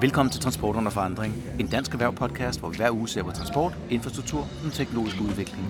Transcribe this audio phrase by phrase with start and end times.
[0.00, 3.76] Velkommen til Transport under forandring, en dansk erhvervspodcast, hvor vi hver uge ser på transport,
[3.90, 5.66] infrastruktur og den teknologiske udvikling.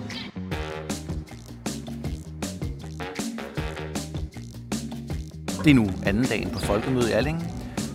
[5.63, 7.43] Det er nu anden dagen på Folkemødet i Alling.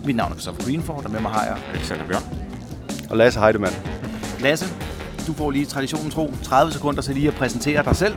[0.05, 2.23] Mit navn er Christopher Greenford, og med mig har jeg Alexander Bjørn.
[3.09, 3.75] Og Lasse Heidemann.
[4.39, 4.65] Lasse.
[5.27, 8.15] Du får lige traditionen tro 30 sekunder til lige at præsentere dig selv,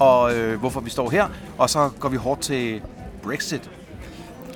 [0.00, 1.28] og øh, hvorfor vi står her,
[1.58, 2.82] og så går vi hårdt til
[3.22, 3.70] Brexit.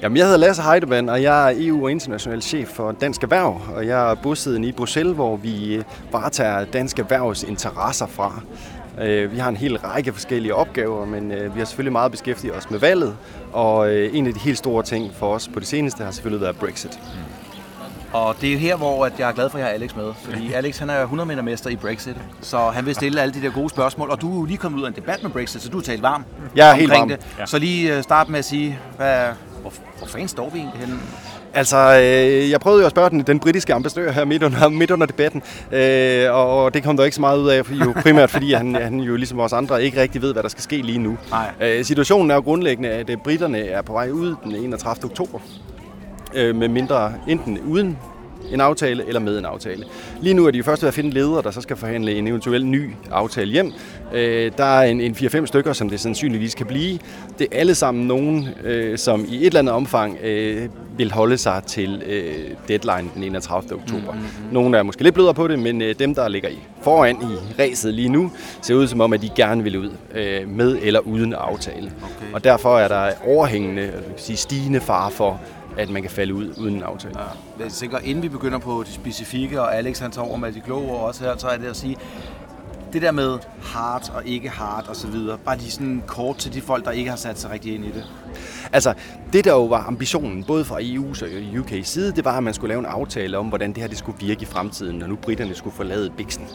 [0.02, 3.60] Jamen, jeg hedder Lasse Heidemann, og jeg er EU- og international chef for Dansk Erhverv,
[3.74, 5.82] og jeg er bosiddende i Bruxelles, hvor vi
[6.12, 8.40] varetager Dansk Erhvervs interesser fra.
[9.02, 12.56] Øh, vi har en hel række forskellige opgaver, men øh, vi har selvfølgelig meget beskæftiget
[12.56, 13.16] os med valget,
[13.52, 16.40] og øh, en af de helt store ting for os på det seneste har selvfølgelig
[16.40, 16.98] været Brexit.
[17.14, 17.20] Mm.
[18.12, 20.12] Og det er her, hvor at jeg er glad for, at jeg har Alex med.
[20.24, 23.42] Fordi Alex han er 100 meter mester i Brexit, så han vil stille alle de
[23.42, 24.10] der gode spørgsmål.
[24.10, 25.82] Og du er jo lige kommet ud af en debat med Brexit, så du er
[25.82, 26.24] talt varm
[26.56, 27.08] Jeg er helt varm.
[27.08, 27.20] det.
[27.46, 29.26] Så lige start med at sige, hvad,
[29.70, 30.98] hvor, hvor fanden står vi egentlig henne?
[31.54, 34.90] Altså, øh, jeg prøvede jo at spørge den, den britiske ambassadør her midt under, midt
[34.90, 38.52] under debatten, øh, og det kom der ikke så meget ud af, jo primært fordi
[38.52, 41.18] han, han jo ligesom os andre ikke rigtig ved, hvad der skal ske lige nu.
[41.30, 41.50] Nej.
[41.60, 45.04] Øh, situationen er jo grundlæggende, at øh, britterne er på vej ud den 31.
[45.04, 45.38] oktober,
[46.34, 47.98] øh, med mindre enten uden
[48.52, 49.84] en aftale eller med en aftale.
[50.20, 52.66] Lige nu er de først ved at finde ledere, der så skal forhandle en eventuel
[52.66, 53.72] ny aftale hjem.
[54.12, 56.98] Øh, der er en, en 4-5 stykker, som det sandsynligvis kan blive.
[57.38, 61.38] Det er alle sammen nogen, øh, som i et eller andet omfang øh, vil holde
[61.38, 62.34] sig til øh,
[62.68, 63.72] deadline den 31.
[63.72, 64.12] oktober.
[64.12, 64.52] Mm-hmm.
[64.52, 67.62] Nogle er måske lidt blødere på det, men øh, dem, der ligger i foran i
[67.62, 68.30] ræset lige nu,
[68.62, 71.92] ser ud som om, at de gerne vil ud øh, med eller uden aftale.
[72.02, 72.32] Okay.
[72.32, 75.40] Og derfor er der overhængende, vil sige, stigende fare for,
[75.76, 77.14] at man kan falde ud uden en aftale.
[77.20, 77.64] Ja.
[77.64, 80.60] Jeg tænker, inden vi begynder på det specifikke, og Alex han tager over med de
[80.60, 81.96] kloge ord også her, så er det at sige,
[82.92, 86.54] det der med hard og ikke hard og så videre, bare lige sådan kort til
[86.54, 88.04] de folk, der ikke har sat sig rigtig ind i det.
[88.72, 88.94] Altså,
[89.32, 91.28] det der jo var ambitionen, både fra EU's og
[91.60, 93.98] UK's side, det var, at man skulle lave en aftale om, hvordan det her det
[93.98, 96.46] skulle virke i fremtiden, når nu britterne skulle forlade Bixen.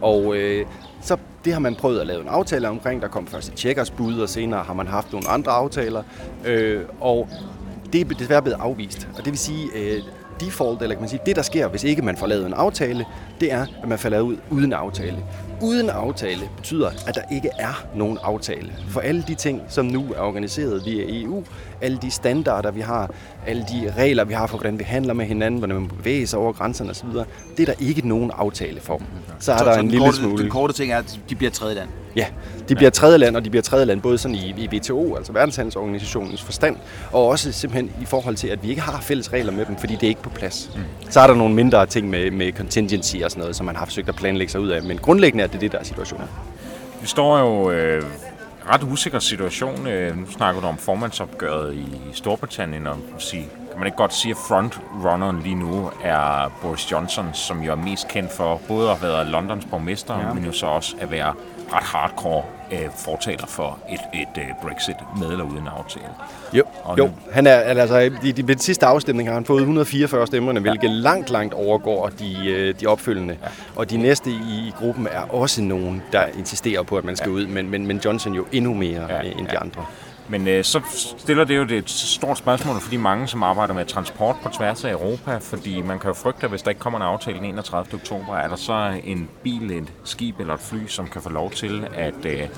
[0.00, 0.66] Og øh,
[1.00, 3.02] så det har man prøvet at lave en aftale omkring.
[3.02, 6.02] Der kom først et Tjekkers bud, og senere har man haft nogle andre aftaler.
[6.44, 7.28] Øh, og
[7.94, 9.08] det er desværre blevet afvist.
[9.18, 10.02] Og det vil sige, øh,
[10.40, 13.06] default, eller kan man sige, det der sker, hvis ikke man får lavet en aftale,
[13.40, 15.16] det er, at man falder ud uden aftale.
[15.64, 18.72] Uden aftale betyder, at der ikke er nogen aftale.
[18.88, 21.44] For alle de ting, som nu er organiseret via EU,
[21.80, 23.10] alle de standarder, vi har,
[23.46, 26.38] alle de regler, vi har for, hvordan vi handler med hinanden, hvordan man bevæger sig
[26.38, 27.08] over grænserne osv.,
[27.56, 29.00] det er der ikke nogen aftale for.
[29.38, 30.42] Så er så, der så en lille korte, smule...
[30.42, 31.88] Den korte ting er, at de bliver tredje land.
[32.16, 32.26] Ja,
[32.68, 35.32] de bliver tredje land, og de bliver tredje land både sådan i, i WTO, altså
[35.32, 36.76] verdenshandelsorganisationens forstand,
[37.12, 39.94] og også simpelthen i forhold til, at vi ikke har fælles regler med dem, fordi
[39.94, 40.70] det er ikke på plads.
[40.76, 41.10] Mm.
[41.10, 43.84] Så er der nogle mindre ting med, med contingency og sådan noget, som man har
[43.84, 46.28] forsøgt at planlægge sig ud af, men grundlæggende er det det, der er situationen.
[47.00, 48.02] Vi står jo øh,
[48.72, 49.86] ret usikker situation.
[49.86, 54.30] Øh, nu snakker du om formandsopgøret i Storbritannien, og sige, kan man ikke godt sige,
[54.30, 59.02] at frontrunneren lige nu er Boris Johnson, som jo er mest kendt for både at
[59.02, 60.32] være Londons borgmester, ja.
[60.32, 61.34] men jo så også at være
[61.72, 62.42] ret hardcore
[62.82, 66.06] øh, fortaler for et, et øh, Brexit med eller uden aftale.
[66.52, 66.62] Jo,
[66.98, 67.10] jo.
[67.32, 70.92] Han er, altså, i, i den sidste afstemning har han fået 144 stemmerne, hvilket ja.
[70.92, 73.36] langt, langt overgår de, øh, de opfølgende.
[73.42, 73.48] Ja.
[73.76, 77.28] Og de næste i, i gruppen er også nogen, der insisterer på, at man skal
[77.28, 77.34] ja.
[77.34, 79.20] ud, men, men, men Johnson jo endnu mere ja.
[79.20, 79.86] end de andre.
[80.28, 80.80] Men øh, så
[81.18, 84.84] stiller det jo et stort spørgsmål for de mange, som arbejder med transport på tværs
[84.84, 87.44] af Europa, fordi man kan jo frygte, at hvis der ikke kommer en aftale den
[87.44, 87.94] 31.
[87.94, 91.50] oktober, er der så en bil, et skib eller et fly, som kan få lov
[91.50, 92.48] til at, øh,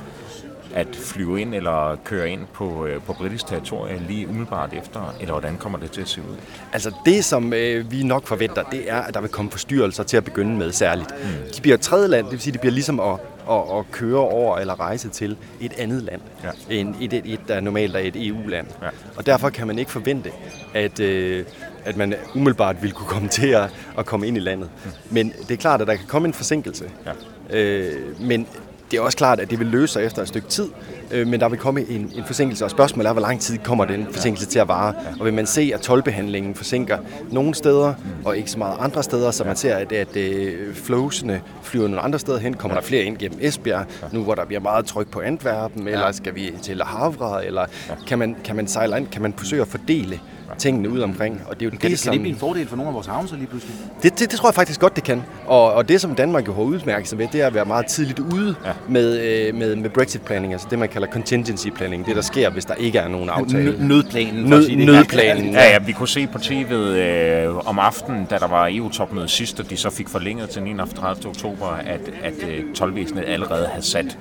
[0.75, 5.33] at flyve ind eller køre ind på, øh, på britisk territorie lige umiddelbart efter, eller
[5.33, 6.37] hvordan kommer det til at se ud?
[6.73, 10.17] Altså det, som øh, vi nok forventer, det er, at der vil komme forstyrrelser til
[10.17, 11.11] at begynde med særligt.
[11.23, 11.53] Mm.
[11.57, 13.19] De bliver tredje land, det vil sige, det bliver ligesom at
[13.51, 16.51] at, at køre over eller rejse til et andet land, ja.
[16.71, 18.67] end et, et, et, der normalt er et EU-land.
[18.83, 18.89] Ja.
[19.17, 20.31] Og derfor kan man ikke forvente,
[20.75, 21.45] at, øh,
[21.85, 24.71] at man umiddelbart vil kunne komme til at, at komme ind i landet.
[24.85, 24.91] Mm.
[25.11, 26.91] Men det er klart, at der kan komme en forsinkelse.
[27.07, 27.13] Ja.
[27.59, 28.47] Øh, men
[28.91, 30.69] det er også klart, at det vil løse sig efter et stykke tid,
[31.11, 33.85] øh, men der vil komme en, en forsinkelse, og spørgsmålet er, hvor lang tid kommer
[33.85, 34.95] den forsinkelse til at vare.
[35.21, 36.99] Og vil man se, at tolvbehandlingen forsinker
[37.31, 37.95] nogle steder,
[38.25, 42.01] og ikke så meget andre steder, så man ser, at, at øh, flowsene flyver nogle
[42.01, 45.09] andre steder hen, kommer der flere ind gennem Esbjerg, nu hvor der bliver meget tryk
[45.09, 47.67] på Antwerpen, eller skal vi til Havre, eller
[48.07, 50.21] kan man, kan man sejle ind, kan man forsøge at fordele
[50.59, 51.41] tingene ud omkring.
[51.47, 52.95] Og det er jo kan, det, som, kan det blive en fordel for nogle af
[52.95, 53.75] vores havne så lige pludselig?
[54.03, 55.23] Det, det, det tror jeg faktisk godt, det kan.
[55.47, 57.87] Og, og det, som Danmark jo har udmærket sig ved, det er at være meget
[57.87, 58.73] tidligt ude ja.
[58.89, 60.53] med, øh, med, med Brexit-planning.
[60.53, 63.73] Altså det, man kalder contingency planning, det der sker, hvis der ikke er nogen aftale.
[63.79, 64.45] Nø- nødplanen.
[64.45, 64.87] Nød- sige det.
[64.87, 65.53] nødplanen.
[65.53, 69.61] Ja, ja, vi kunne se på tv'et øh, om aftenen, da der var EU-topmøde sidst,
[69.61, 71.31] og de så fik forlænget til den 31.
[71.31, 74.19] oktober, at, at øh, tolvvæsenet allerede havde sat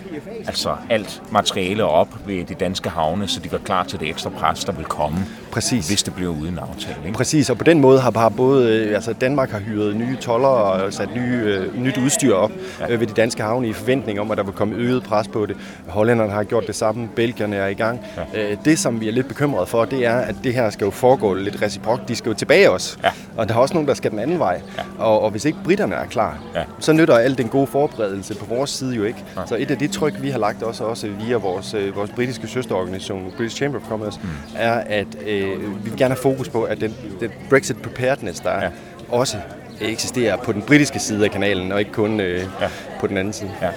[0.48, 4.30] altså alt materiale op ved de danske havne, så de var klar til det ekstra
[4.30, 5.18] pres, der vil komme,
[5.52, 5.88] Præcis.
[5.88, 6.96] hvis det bliver uden aftale.
[7.06, 7.18] Ikke?
[7.18, 10.48] Præcis, og på den måde har bare både, øh, altså Danmark har hyret nye toller
[10.48, 12.52] og sat nye, øh, nyt udstyr op
[12.90, 15.46] øh, ved de danske havne i forventning om, at der vil komme øget pres på
[15.46, 15.58] det.
[15.88, 18.00] Hollænderne har gjort det samme, Belgierne er i gang.
[18.36, 20.92] Øh, Det, som vi er lidt bekymrede for, det er, at det her skal jo
[20.92, 22.08] foregå lidt reciprokt.
[22.08, 23.10] De skal jo tilbage os, Ja.
[23.38, 24.62] og der er også nogen, der skal den anden vej.
[25.00, 26.62] Og, og hvis ikke britterne er klar, Ja.
[26.80, 29.24] så nytter al den gode forberedelse på vores side jo ikke.
[29.46, 33.34] Så et af de tryk, vi har lagt også, også via vores, vores britiske søsterorganisation,
[33.38, 34.30] British Chamber of Commerce, mm.
[34.58, 38.62] er, at øh, vi gerne have fokus på, at den, den Brexit preparedness, der er,
[38.64, 38.70] Ja.
[39.10, 39.38] også
[39.82, 42.68] eksisterer på den britiske side af kanalen, og ikke kun øh, Ja.
[43.00, 43.52] på den anden side.
[43.62, 43.70] Ja.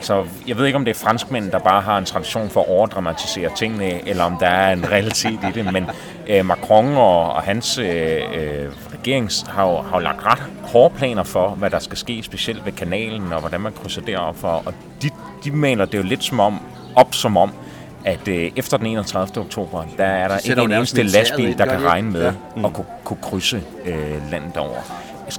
[0.00, 2.68] Så jeg ved ikke, om det er franskmænd, der bare har en tradition for at
[2.68, 5.86] overdramatisere tingene, eller om der er en realitet i det, men
[6.28, 8.68] øh, Macron og, og hans øh, øh,
[8.98, 12.64] regering har jo, har jo lagt ret hårde planer for, hvad der skal ske, specielt
[12.66, 15.10] ved kanalen, og hvordan man krydser derop for, og de,
[15.44, 16.60] de maler det jo lidt som om,
[16.96, 17.52] op som om,
[18.04, 19.42] at øh, efter den 31.
[19.42, 22.32] oktober, der er der ikke en eneste lastbil, der kan regne med Ja.
[22.56, 22.66] ja.
[22.66, 24.76] at kunne, kunne krydse øh, landet over.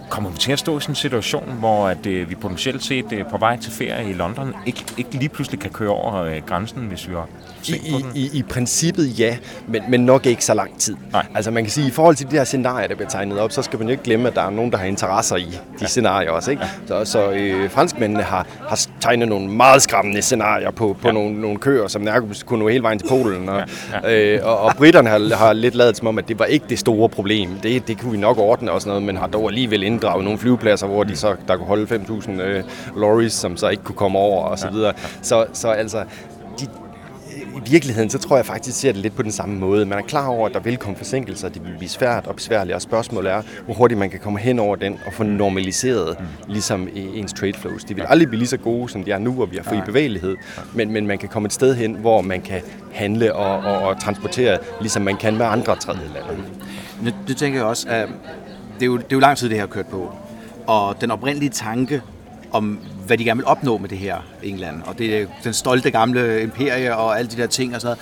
[0.10, 3.14] Kommer vi til at stå i sådan en situation, hvor at, øh, vi potentielt set
[3.14, 6.42] øh, på vej til ferie i London ikke, ikke lige pludselig kan køre over øh,
[6.48, 7.28] grænsen, hvis vi har
[7.68, 9.38] I, i, i, I princippet ja,
[9.68, 10.96] men, men nok ikke så lang tid.
[11.12, 11.26] Nej.
[11.36, 13.52] Altså man kan sige, at i forhold til de her scenarier, der bliver tegnet op,
[13.52, 15.58] så skal man jo ikke glemme, at der er nogen, der har interesser i de
[15.82, 15.88] ja.
[15.88, 16.52] scenarier også.
[16.52, 16.64] Ikke?
[16.88, 21.14] Så, så øh, franskmændene har, har tegnet nogle meget skræmmende scenarier på, på ja.
[21.14, 23.50] nogle, nogle køer, som nærmest kunne nå hele vejen til Polen.
[23.50, 23.64] Og,
[24.04, 24.10] ja.
[24.10, 24.36] Ja.
[24.36, 26.80] Øh, og, og britterne har, har lidt lavet som om, at det var ikke det
[26.80, 27.50] store problem.
[27.64, 30.40] Det, det kunne vi nok ordne og sådan noget, men har dog alligevel inddraget nogle
[30.40, 32.64] flyvepladser, hvor de så, der kunne holde 5.000 øh,
[32.96, 34.94] lorries, som så ikke kunne komme over og så videre.
[35.22, 36.04] Så, så altså,
[36.60, 36.68] de,
[37.66, 39.86] i virkeligheden, så tror jeg faktisk, ser det lidt på den samme måde.
[39.86, 42.76] Man er klar over, at der vil komme forsinkelser, det vil blive svært og besværligt,
[42.76, 46.88] og spørgsmålet er, hvor hurtigt man kan komme hen over den og få normaliseret ligesom
[46.94, 47.84] i ens trade flows.
[47.84, 49.78] De vil aldrig blive lige så gode, som de er nu, hvor vi har fri
[49.86, 50.36] bevægelighed,
[50.74, 52.62] men, men man kan komme et sted hen, hvor man kan
[52.94, 56.44] handle og, og, og transportere, ligesom man kan med andre tredje lande.
[57.02, 58.10] Nu, det tænker jeg også, at
[58.76, 60.12] det er, jo, det er jo lang tid, det her har kørt på.
[60.68, 62.02] Og den oprindelige tanke
[62.52, 65.92] om, hvad de gerne vil opnå med det her England, og det er den stolte
[65.92, 67.98] gamle imperie og alle de der ting og sådan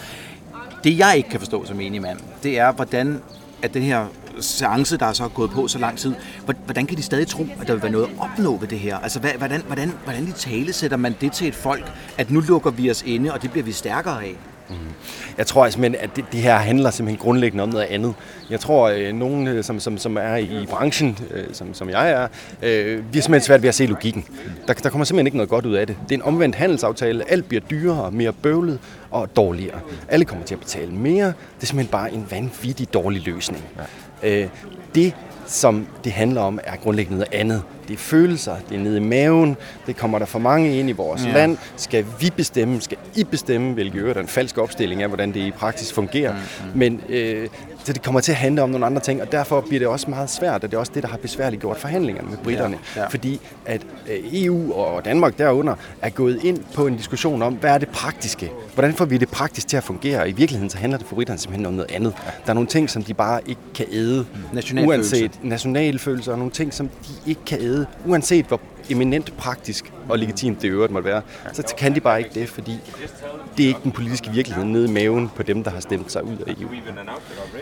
[0.54, 0.84] noget.
[0.84, 3.22] Det jeg ikke kan forstå som enig mand, det er, hvordan
[3.62, 4.06] at den her
[4.40, 6.14] seance, der er så gået på så lang tid,
[6.66, 8.98] hvordan kan de stadig tro, at der vil være noget at opnå ved det her?
[8.98, 12.40] Altså, hvad- hvordan, hvordan, hvordan i tale sætter man det til et folk, at nu
[12.40, 14.36] lukker vi os inde, og det bliver vi stærkere af?
[15.38, 18.14] Jeg tror simpelthen, at det, det her handler simpelthen grundlæggende om noget andet.
[18.50, 22.12] Jeg tror, at nogen, øh, som, som, som er i branchen, øh, som, som jeg
[22.12, 22.28] er,
[22.62, 24.26] øh, vi er simpelthen svært ved at se logikken.
[24.68, 25.98] Der, der kommer simpelthen ikke noget godt ud af det.
[26.04, 27.32] Det er en omvendt handelsaftale.
[27.32, 28.80] Alt bliver dyrere, mere bøvlet
[29.12, 29.80] og dårligere.
[30.08, 31.28] Alle kommer til at betale mere.
[31.28, 33.64] Det er simpelthen bare en vanvittig dårlig løsning.
[34.24, 34.48] Øh,
[34.96, 35.14] det,
[35.51, 37.63] som det handler om, er grundlæggende noget andet.
[37.88, 39.57] Det er følelser, det er nede i maven,
[39.88, 41.33] det kommer der for mange ind i vores ja.
[41.33, 41.57] land.
[41.75, 45.39] Skal vi bestemme, skal I bestemme, hvilket øvrigt er en falsk opstilling af, hvordan det
[45.39, 46.33] i praksis fungerer.
[46.33, 46.80] Mm-hmm.
[46.80, 47.50] Men øh,
[47.83, 50.10] så det kommer til at handle om nogle andre ting, og derfor bliver det også
[50.10, 52.78] meget svært, og det er også det, der har besværligt gjort forhandlingerne med britterne.
[52.95, 53.07] Ja, ja.
[53.07, 57.72] Fordi at øh, EU og Danmark derunder er gået ind på en diskussion om, hvad
[57.72, 58.51] er det praktiske?
[58.74, 60.19] Hvordan får vi det praktisk til at fungere?
[60.19, 62.13] Og i virkeligheden så handler det for britterne simpelthen om noget andet.
[62.45, 64.25] Der er nogle ting, som de bare ikke kan æde.
[64.54, 65.16] Nationalfølelse.
[65.16, 67.86] Uanset nationalfølelse og nogle ting, som de ikke kan æde.
[68.06, 71.22] Uanset hvor eminent praktisk og legitimt det øvrigt måtte være,
[71.54, 72.80] så kan de bare ikke det, fordi
[73.57, 76.24] det er ikke den politiske virkelighed nede i maven på dem, der har stemt sig
[76.24, 76.69] ud af EU.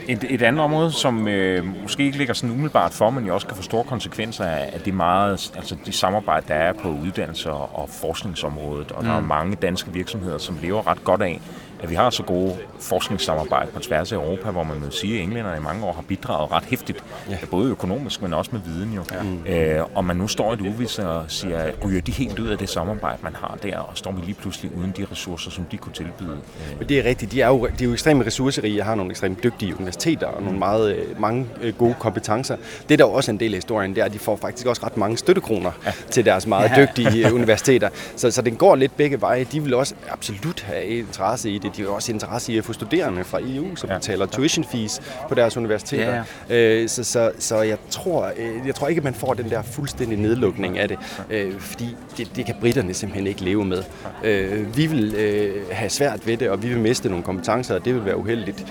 [0.07, 3.47] Et, et andet område, som øh, måske ikke ligger sådan umiddelbart for, men jo også
[3.47, 7.51] kan få store konsekvenser af, af det meget, altså de samarbejde, der er på uddannelser
[7.51, 8.91] og forskningsområdet.
[8.91, 9.09] Og mm.
[9.09, 11.41] der er mange danske virksomheder, som lever ret godt af,
[11.79, 15.23] at vi har så gode forskningssamarbejde på tværs af Europa, hvor man må sige, at
[15.23, 17.37] englænderne i mange år har bidraget ret hæftigt, ja.
[17.51, 19.03] både økonomisk, men også med viden jo.
[19.45, 19.79] Ja.
[19.79, 22.57] Øh, og man nu står i et uvis og siger, ryger de helt ud af
[22.57, 25.77] det samarbejde, man har der, og står vi lige pludselig uden de ressourcer, som de
[25.77, 26.37] kunne tilbyde.
[26.79, 27.31] Men det er rigtigt.
[27.31, 30.43] De er jo, de er jo ekstremt ressourcerige og har nogle ekstremt dygtige universiteter og
[30.43, 32.55] nogle meget, øh, mange øh, gode kompetencer.
[32.89, 34.67] Det, der er jo også en del af historien, det er, at de får faktisk
[34.67, 35.91] også ret mange støttekroner ja.
[36.09, 37.89] til deres meget dygtige øh, universiteter.
[38.15, 39.43] Så, så den går lidt begge veje.
[39.43, 41.68] De vil også absolut have interesse i det.
[41.77, 43.97] De har også interesse i at få studerende fra EU, som ja.
[43.97, 46.15] betaler tuition fees på deres universiteter.
[46.15, 46.81] Ja, Ja.
[46.81, 49.61] Øh, så, så, så jeg, tror, øh, jeg tror ikke, at man får den der
[49.61, 50.97] fuldstændig nedlukning af det,
[51.29, 53.83] øh, fordi det, det kan britterne simpelthen ikke leve med.
[54.23, 57.85] Øh, vi vil øh, have svært ved det, og vi vil miste nogle kompetencer, og
[57.85, 58.65] det vil være uheldigt.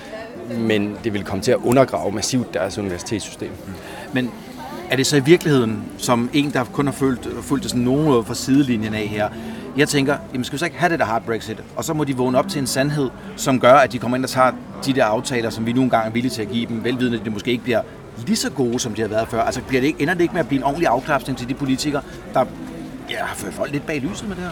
[0.58, 3.50] Men det vil komme til at undergrave massivt deres universitetssystem.
[4.12, 4.30] Men
[4.90, 8.24] er det så i virkeligheden, som en, der kun har følt, fulgt det sådan nogenlunde
[8.24, 9.28] fra sidelinjen af her,
[9.78, 11.62] Jeg tænker, jamen skal vi så ikke have det der hard Brexit?
[11.76, 14.24] Og så må de vågne op til en sandhed, som gør, at de kommer ind
[14.24, 14.50] og tager
[14.86, 17.24] de der aftaler, som vi nu engang er villige til at give dem, velvidende, at
[17.24, 17.80] det måske ikke bliver
[18.26, 19.42] lige så gode, som de har været før.
[19.42, 21.54] Altså bliver det ikke, ender det ikke med at blive en ordentlig afklapsning til de
[21.54, 22.02] politikere,
[22.34, 22.44] der
[23.10, 24.50] ja, har ført folk lidt bag lyset med det her?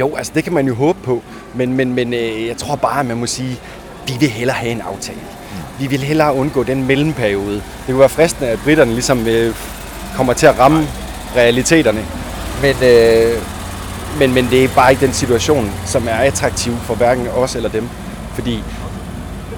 [0.00, 1.22] Jo, altså det kan man jo håbe på,
[1.54, 3.58] men, men, men øh, jeg tror bare, at man må sige,
[4.06, 5.20] vi vil hellere have en aftale.
[5.80, 7.54] Vi vil hellere undgå den mellemperiode.
[7.54, 9.54] Det kunne være fristende, at britterne ligesom øh,
[10.14, 10.86] kommer til at ramme
[11.36, 12.00] realiteterne.
[12.62, 13.55] Men, øh,
[14.18, 17.68] men, men det er bare ikke den situation, som er attraktiv for hverken os eller
[17.68, 17.88] dem.
[18.34, 18.62] Fordi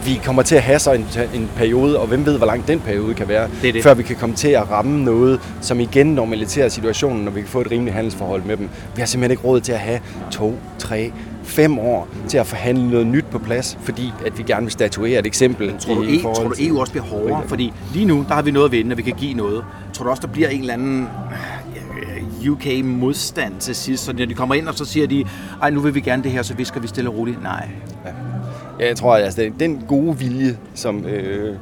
[0.04, 2.80] vi kommer til at have så en, en periode, og hvem ved, hvor lang den
[2.80, 3.82] periode kan være, Det det.
[3.82, 7.48] før vi kan komme til at ramme noget, som igen normaliserer situationen, når vi kan
[7.48, 8.68] få et rimeligt handelsforhold med dem.
[8.94, 10.00] Vi har simpelthen ikke råd til at have
[10.30, 11.12] to, tre,
[11.44, 15.18] fem år til at forhandle noget nyt på plads, fordi at vi gerne vil statuere
[15.18, 15.74] et eksempel.
[15.78, 17.42] Tror du, i e, tror du EU også bliver hårdere?
[17.46, 19.64] Fordi lige nu, der har vi noget at vinde, og vi kan give noget.
[19.92, 21.08] Tror du også, der bliver en eller anden
[22.50, 24.04] UK-modstand til sidst?
[24.04, 25.24] Så når de kommer ind, og så siger de,
[25.62, 27.42] ej, nu vil vi gerne det her, så visker vi stille og roligt.
[27.42, 27.68] Nej.
[28.80, 31.56] Ja, jeg tror, at altså, den- gode vilje, som, øh,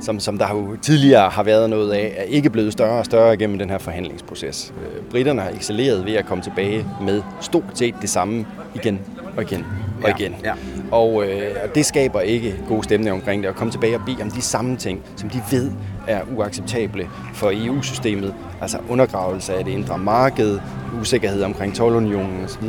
[0.00, 3.36] som, som der jo tidligere har været noget af, er ikke blevet større og større
[3.36, 4.72] gennem den her forhandlingsproces.
[4.82, 9.00] Øh, Britterne har excelleret ved at komme tilbage med stort set det samme igen
[9.36, 9.66] og igen
[10.02, 10.34] og Ja, igen.
[10.44, 10.52] ja.
[10.90, 11.40] Og øh,
[11.74, 14.76] det skaber ikke god stemning omkring det, at komme tilbage og bede om de samme
[14.76, 15.70] ting, som de ved
[16.08, 18.34] er uacceptable for EU-systemet.
[18.62, 20.58] Altså undergravelse af det indre marked,
[21.00, 22.68] usikkerhed omkring tolvunionen osv.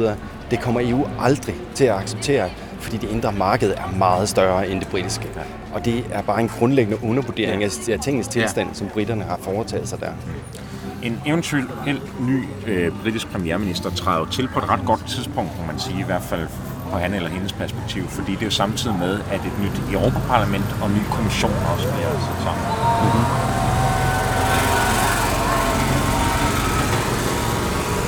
[0.51, 4.79] Det kommer EU aldrig til at acceptere, fordi det indre marked er meget større end
[4.79, 5.29] det britiske.
[5.73, 9.99] Og det er bare en grundlæggende undervurdering af tingens tilstand, som britterne har foretaget sig
[9.99, 10.11] der.
[11.03, 11.65] En eventuel
[12.19, 16.03] ny øh, britisk premierminister træder til på et ret godt tidspunkt, må man sige, i
[16.03, 16.47] hvert fald
[16.91, 20.75] på han eller hendes perspektiv, fordi det er jo samtidig med, at et nyt Europaparlament
[20.81, 23.52] og en ny kommission også bliver sat sammen.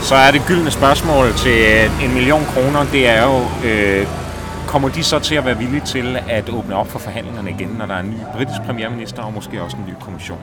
[0.05, 4.07] Så er det gyldne spørgsmål til øh, en million kroner, det er jo, øh,
[4.67, 7.85] kommer de så til at være villige til at åbne op for forhandlingerne igen, når
[7.85, 10.37] der er en ny britisk premierminister og måske også en ny kommission?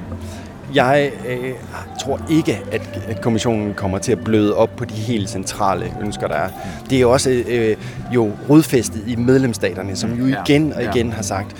[0.75, 1.53] Jeg øh,
[2.01, 6.27] tror ikke, at, at kommissionen kommer til at bløde op på de helt centrale ønsker,
[6.29, 6.49] der er.
[6.91, 7.77] Det er jo også øh,
[8.15, 10.91] jo rodfæstet i medlemsstaterne, som jo Ja, igen og ja.
[10.91, 11.57] igen har sagt,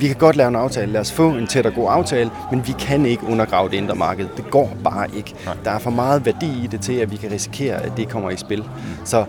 [0.00, 2.66] vi kan godt lave en aftale, lad os få en tæt og god aftale, men
[2.66, 4.26] vi kan ikke undergrave det indre marked.
[4.36, 5.34] Det går bare ikke.
[5.64, 8.30] Der er for meget værdi i det til, at vi kan risikere, at det kommer
[8.30, 8.64] i spil.
[9.04, 9.24] Så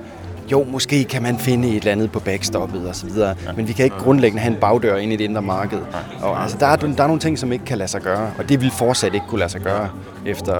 [0.51, 3.73] jo, måske kan man finde et eller andet på backstoppet og så videre, men vi
[3.73, 5.79] kan ikke grundlæggende have en bagdør ind i det indre marked.
[6.21, 8.49] Og altså, der, er, der er nogle ting, som ikke kan lade sig gøre, og
[8.49, 9.89] det vil fortsat ikke kunne lade sig gøre
[10.25, 10.55] efter,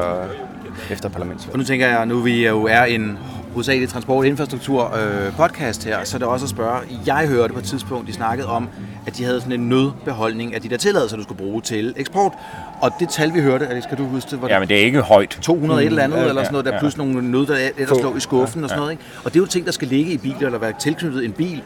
[0.89, 1.53] efter parlamentsvalget.
[1.53, 3.17] Og nu tænker jeg, nu vi jo er en
[3.53, 7.53] hovedsagelig transport- og infrastruktur øh, podcast her, så er det også at spørge, jeg hørte
[7.53, 8.69] på et tidspunkt, de snakkede om,
[9.05, 12.33] at de havde sådan en nødbeholdning af de der tilladelser, du skulle bruge til eksport.
[12.81, 14.41] Og det tal, vi hørte, Alex, kan du huske det?
[14.41, 15.39] Var det Ja, men det er ikke højt.
[15.41, 16.79] 200 et eller andet, ja, eller sådan noget, der ja.
[16.79, 18.91] plus nogle nød, der ellers lå i skuffen og sådan noget.
[18.91, 19.03] Ikke?
[19.23, 21.61] Og det er jo ting, der skal ligge i biler, eller være tilknyttet en bil.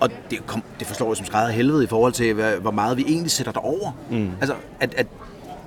[0.00, 2.96] Og det, kom, det forstår jeg som skrædder helvede i forhold til, hvad, hvor meget
[2.96, 3.96] vi egentlig sætter derover.
[4.10, 4.30] Mm.
[4.40, 5.06] Altså, at, at,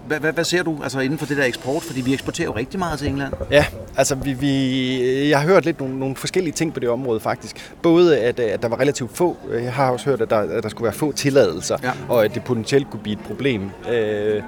[0.07, 1.83] hvad, hvad, hvad ser du altså, inden for det der eksport?
[1.83, 3.33] Fordi vi eksporterer jo rigtig meget til England.
[3.51, 3.65] Ja,
[3.97, 7.73] altså vi, vi, jeg har hørt lidt nogle, nogle forskellige ting på det område faktisk.
[7.81, 10.63] Både at, øh, at der var relativt få, jeg har også hørt, at der, at
[10.63, 11.91] der skulle være få tilladelser, Ja.
[12.09, 13.69] og at det potentielt kunne blive et problem.
[13.91, 14.41] Øh,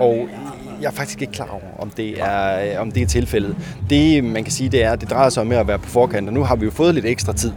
[0.00, 0.28] og
[0.80, 3.56] jeg er faktisk ikke klar over, om det er, om det er tilfældet.
[3.90, 6.28] Det, man kan sige, det er, at det drejer sig om at være på forkant,
[6.28, 7.52] og nu har vi jo fået lidt ekstra tid.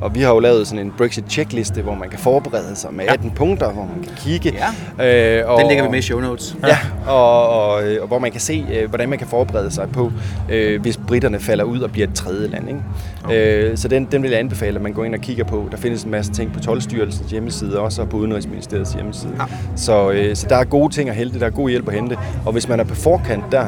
[0.00, 3.30] Og vi har jo lavet sådan en Brexit-checkliste, hvor man kan forberede sig med 18
[3.30, 4.58] punkter, hvor man kan kigge.
[4.98, 5.40] Ja.
[5.40, 6.56] Øh, og, Den lægger vi med i show notes.
[6.66, 9.88] Ja, og, og, øh, og hvor man kan se, øh, hvordan man kan forberede sig
[9.92, 10.12] på,
[10.48, 12.68] øh, hvis britterne falder ud og bliver et tredje land.
[12.68, 12.80] Ikke?
[13.24, 13.70] Okay.
[13.70, 15.68] Øh, så den, den vil jeg anbefale, at man går ind og kigger på.
[15.70, 19.32] Der findes en masse ting på 12-styrelsens hjemmeside, også og på Udenrigsministeriets hjemmeside.
[19.38, 19.44] Ja.
[19.76, 22.16] Så, øh, så der er gode ting at hente, der er god hjælp at hente.
[22.46, 23.66] Og hvis man er på forkant der,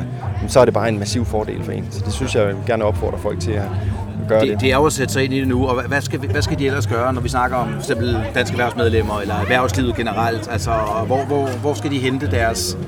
[0.49, 1.87] så er det bare en massiv fordel for en.
[1.90, 3.64] Så det synes jeg, gerne opfordre folk til at
[4.30, 4.49] gøre det.
[4.50, 6.42] Det, det er jo at sætte sig ind i det nu, og hvad- skal, hvad
[6.42, 10.49] skal de ellers gøre, når vi snakker om for eksempel danske erhvervsmedlemmer eller erhvervslivet generelt?
[10.52, 10.70] Altså,
[11.06, 12.78] hvor, hvor, hvor skal de hente deres,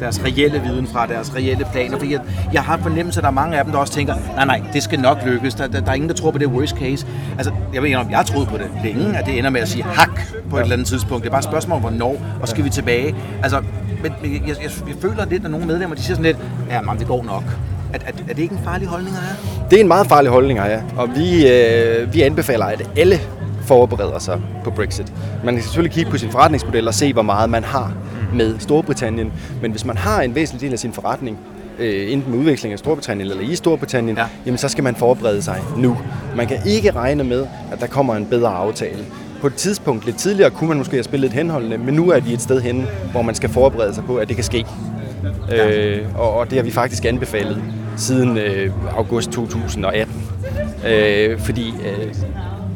[0.00, 1.98] deres reelle viden fra, deres reelle planer?
[1.98, 2.20] Fordi jeg,
[2.52, 4.82] jeg har fornemmelse, at der er mange af dem, der også tænker, nej, nej, det
[4.82, 5.54] skal nok lykkes.
[5.54, 7.06] Der, der, der er ingen, der tror på det worst case.
[7.38, 9.60] Altså, jeg ved ikke, om jeg har troet på det længe, at det ender med
[9.60, 11.22] at sige hak på et eller andet tidspunkt.
[11.22, 13.14] Det er bare et spørgsmål om, hvornår, og skal vi tilbage?
[13.42, 13.60] Altså,
[14.02, 14.56] men, men jeg, jeg,
[14.88, 16.38] jeg føler lidt, at nogle medlemmer, de siger sådan lidt,
[16.70, 17.44] ja, man, det går nok.
[17.92, 19.36] Er, er, er det ikke en farlig holdning at have?
[19.70, 20.80] Det er en meget farlig holdning, ja.
[20.96, 23.20] Og vi, øh, vi anbefaler, at alle
[23.62, 25.12] forbereder sig på Brexit.
[25.44, 27.92] Man kan selvfølgelig kigge på sin forretningsmodel og se, hvor meget man har
[28.34, 29.32] med Storbritannien.
[29.62, 31.38] Men hvis man har en væsentlig del af sin forretning,
[31.78, 34.26] øh, enten med udveksling af Storbritannien eller i Storbritannien, ja.
[34.46, 35.98] jamen så skal man forberede sig nu.
[36.36, 39.04] Man kan ikke regne med, at der kommer en bedre aftale.
[39.40, 42.20] På et tidspunkt lidt tidligere kunne man måske have spillet et henholdende, men nu er
[42.20, 44.66] de et sted henne, hvor man skal forberede sig på, at det kan ske.
[45.52, 47.62] Øh, og, og det har vi faktisk anbefalet
[47.96, 50.22] siden øh, august 2018.
[50.86, 52.14] Øh, fordi øh,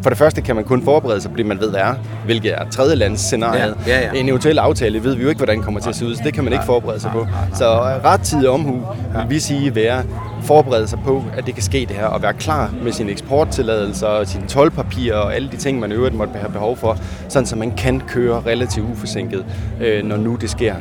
[0.02, 2.70] for det første kan man kun forberede sig, fordi man ved, hvad er, hvilket er
[2.70, 3.60] tredje lands scenarie.
[3.60, 4.20] Ja, ja, ja.
[4.20, 6.34] En eventuel aftale ved vi jo ikke, hvordan kommer til at se ud, så det
[6.34, 7.26] kan man ikke forberede sig på.
[7.54, 10.02] Så øh, ret tid omhu vil vi sige være
[10.42, 14.06] forberede sig på, at det kan ske det her, og være klar med sine eksporttilladelser
[14.06, 17.56] og sine tolvpapirer og alle de ting, man øvrigt måtte have behov for, sådan så
[17.56, 19.44] man kan køre relativt uforsinket,
[19.80, 20.74] øh, når nu det sker.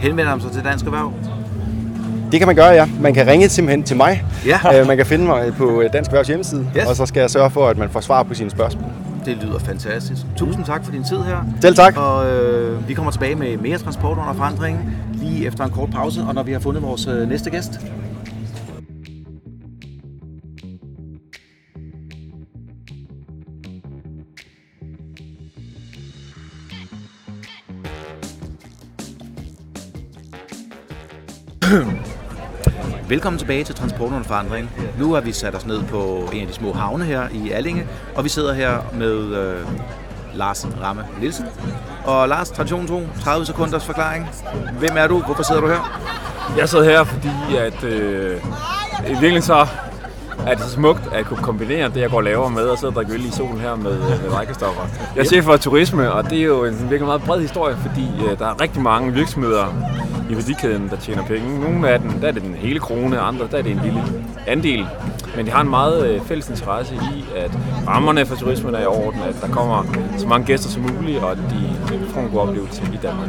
[0.00, 1.12] Henvender man sig til Dansk Erhverv?
[2.32, 2.86] Det kan man gøre, ja.
[3.00, 4.24] Man kan ringe simpelthen til mig.
[4.46, 4.58] Ja.
[4.80, 6.86] Øh, man kan finde mig på øh, Dansk Erhvervs hjemmeside, Yes.
[6.86, 8.90] og så skal jeg sørge for, at man får svar på sine spørgsmål.
[9.24, 10.22] Det lyder fantastisk.
[10.36, 11.36] Tusind tak for din tid her.
[11.60, 11.96] Selv tak.
[11.96, 14.78] Og øh, vi kommer tilbage med mere transport under forandring
[15.12, 17.80] lige efter en kort pause, og når vi har fundet vores øh, næste gæst.
[33.10, 34.70] Velkommen tilbage til Transport under forandring.
[34.98, 37.86] Nu har vi sat os ned på en af de små havne her i Allinge,
[38.14, 39.66] og vi sidder her med øh,
[40.34, 41.46] Lars Ramme Nielsen.
[42.04, 44.28] Og Lars, tradition 2, 30 sekunders forklaring.
[44.78, 45.18] Hvem er du?
[45.18, 46.00] Hvorfor sidder du her?
[46.58, 48.36] Jeg sidder her, fordi at, øh,
[49.06, 49.66] i virkeligheden så
[50.46, 52.90] er det så smukt at kunne kombinere det, jeg går og laver med, og sidde
[52.90, 54.82] og drikke øl i solen her med, øh, med rækkestoffer.
[55.16, 58.06] Jeg er chef for turisme, og det er jo en virkelig meget bred historie, fordi
[58.30, 59.66] øh, der er rigtig mange virksomheder
[60.30, 61.60] i værdikæden, der tjener penge.
[61.60, 64.02] Nogle af dem, der er det den hele krone, andre, der er det en lille
[64.46, 64.86] andel.
[65.36, 67.50] Men de har en meget øh, fælles interesse i, at
[67.88, 69.84] rammerne for turismen er i orden, at der kommer
[70.18, 73.28] så mange gæster som muligt, og at de øh, får en god oplevelse i Danmark.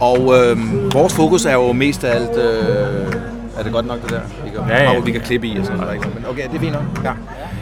[0.00, 0.58] Og øh,
[0.94, 2.36] vores fokus er jo mest af alt...
[2.38, 4.20] Øh, er det godt nok det der?
[4.44, 4.96] Vi kan, Ja, ja.
[4.98, 6.14] Og vi kan klippe i og sådan noget.
[6.14, 7.04] Men okay, det er fint nok.
[7.04, 7.12] Ja.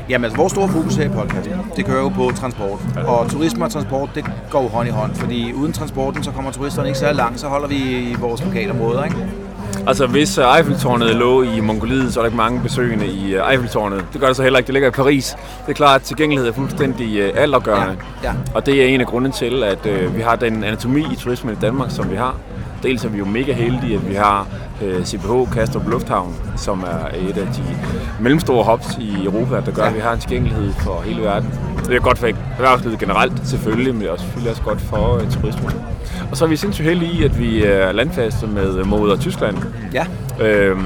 [0.08, 2.80] Jamen altså, vores store fokus her i podcasten, det kører jo på transport.
[3.06, 5.14] Og turisme og transport, det går jo hånd i hånd.
[5.14, 7.40] Fordi uden transporten, så kommer turisterne ikke særlig langt.
[7.40, 9.16] Så holder vi i vores lokalområder, ikke?
[9.86, 13.50] Altså, hvis øh, Eiffeltårnet lå i Mongoliet, så er der ikke mange besøgende i øh,
[13.50, 14.04] Eiffeltårnet.
[14.12, 14.66] Det gør det så heller ikke.
[14.66, 15.36] Det ligger i Paris.
[15.66, 17.96] Det er klart, at tilgængelighed er fuldstændig øh, altafgørende.
[18.22, 18.34] Ja, ja.
[18.54, 21.52] Og det er en af grundene til, at øh, vi har den anatomi i turismen
[21.54, 22.36] i Danmark, som vi har.
[22.82, 24.46] Dels er vi jo mega heldige, at vi har
[24.82, 27.62] øh, CPH Kastrup Lufthavn, som er et af de
[28.20, 29.88] mellemstore hubs i Europa, der gør, Ja.
[29.88, 31.50] at vi har en tilgængelighed for hele verden.
[31.86, 35.30] Det er godt for erhvervslivet generelt, selvfølgelig, men det er selvfølgelig også godt for øh,
[35.30, 35.70] turismen.
[36.30, 39.56] Og så er vi sindssygt heldige i, at vi er landfaste med øh, moder Tyskland.
[39.92, 40.06] Ja.
[40.40, 40.84] Øhm,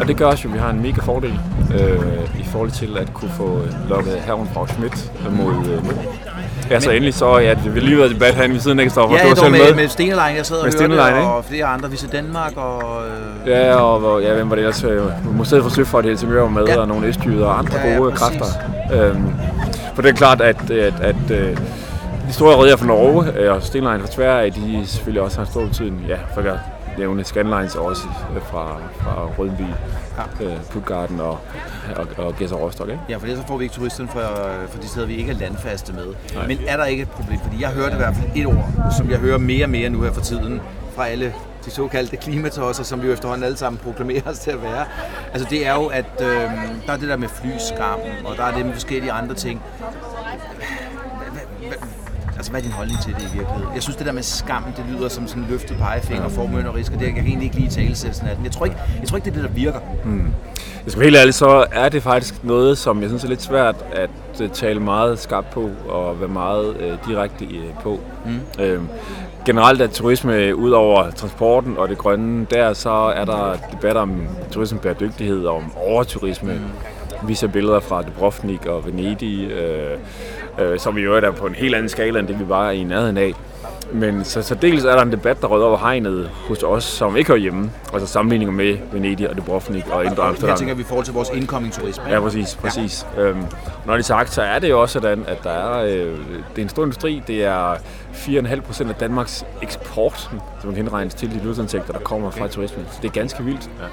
[0.00, 1.38] og det gør også, at vi har en mega fordel
[1.80, 6.04] øh, i forhold til at kunne få øh, lukket herren fra Schmidt mod øh, nord.
[6.70, 9.16] Ja, så endelig så, ja, det vil lige været debat herinde ved siden af, Kristoffer.
[9.16, 9.74] Ja, du var det med, med.
[9.74, 11.28] med Stenelein, jeg sad og Med hørte, Stenelein, ikke?
[11.28, 12.82] og flere andre, Visse Danmark og...
[13.06, 14.84] Øh, Ja, og ja, hvem var det ellers?
[14.84, 15.02] Øh,
[15.36, 16.78] Museet for Søfart i Helsingør var med, Ja.
[16.80, 18.38] og nogle østjyder og andre Ja, ja, gode præcis.
[18.38, 18.46] kræfter.
[19.10, 19.32] Øhm,
[19.94, 21.56] for det er klart, at, at, at øh,
[22.28, 25.64] de store redder fra Norge øh, og Stenline fra Sverige, de selvfølgelig også har stor
[25.66, 26.04] betydning.
[26.08, 26.42] Ja, for
[26.98, 28.02] nævne Scanlines også
[28.36, 29.62] øh, fra, fra Rødby,
[30.40, 30.46] Ja.
[30.46, 31.38] øh, Puttgarden og,
[31.96, 32.90] og, og Gæsser Rostock.
[32.90, 33.00] Ikke?
[33.08, 34.20] Ja, for ellers så får vi ikke turisterne fra,
[34.66, 36.06] fra de steder, vi ikke er landfaste med.
[36.34, 36.46] Nej.
[36.46, 37.38] Men er der ikke et problem?
[37.40, 40.02] Fordi jeg hørte i hvert fald et ord, som jeg hører mere og mere nu
[40.02, 40.60] her for tiden,
[40.94, 41.34] fra alle
[41.64, 44.84] de såkaldte klimatosser, som vi jo efterhånden alle sammen proklamerer os til at være.
[45.32, 46.28] Altså det er jo, at øh,
[46.86, 49.62] der er det der med flyskam, og der er det med forskellige andre ting.
[52.48, 53.74] Altså, hvad er din holdning til det i virkeligheden?
[53.74, 56.92] Jeg synes, det der med skam, det lyder som sådan en løftet pegefinger og formønderisk,
[56.92, 58.44] og det jeg kan egentlig ikke lige tale af den.
[58.44, 59.80] Jeg tror ikke, jeg tror ikke, det er det, der virker.
[60.84, 63.42] Jeg skal være helt ærlig, så er det faktisk noget, som jeg synes er lidt
[63.42, 68.00] svært at øh, tale meget skarpt på og være meget øh, direkte øh, på.
[68.26, 68.62] Mm.
[68.64, 68.88] Øhm,
[69.46, 74.26] generelt er turisme, ud over transporten og det grønne, der så er der debatter om
[74.50, 76.52] turisme bæredygtighed og om overturisme.
[76.52, 76.60] Mm.
[77.28, 79.98] Vi ser billeder fra Dubrovnik og Venedig, øh,
[80.58, 82.84] øh, som i øvrigt er på en helt anden skala, end det vi var i
[82.84, 83.34] nærheden af.
[83.92, 87.16] Men så, så dels er der en debat, der rød over hegnet hos os, som
[87.16, 87.70] ikke hører hjemme.
[87.92, 90.50] Altså sammenligninger med Venedig og Dubrovnik og Indre Amsterdam.
[90.50, 92.04] Jeg tænker, vi i forhold til vores incoming turisme.
[92.08, 92.54] Ja, præcis.
[92.60, 93.06] præcis.
[93.16, 93.22] Ja.
[93.22, 93.42] Øhm,
[93.86, 96.58] når det er sagt, så er det jo også sådan, at der er, øh, det
[96.58, 97.22] er en stor industri.
[97.26, 97.74] Det er
[98.12, 100.30] 4,5 procent af Danmarks eksport,
[100.62, 102.86] som kan indregnes til de løsindtægter, der kommer fra turismen.
[102.90, 103.70] Så det er ganske vildt.
[103.80, 103.84] Ja.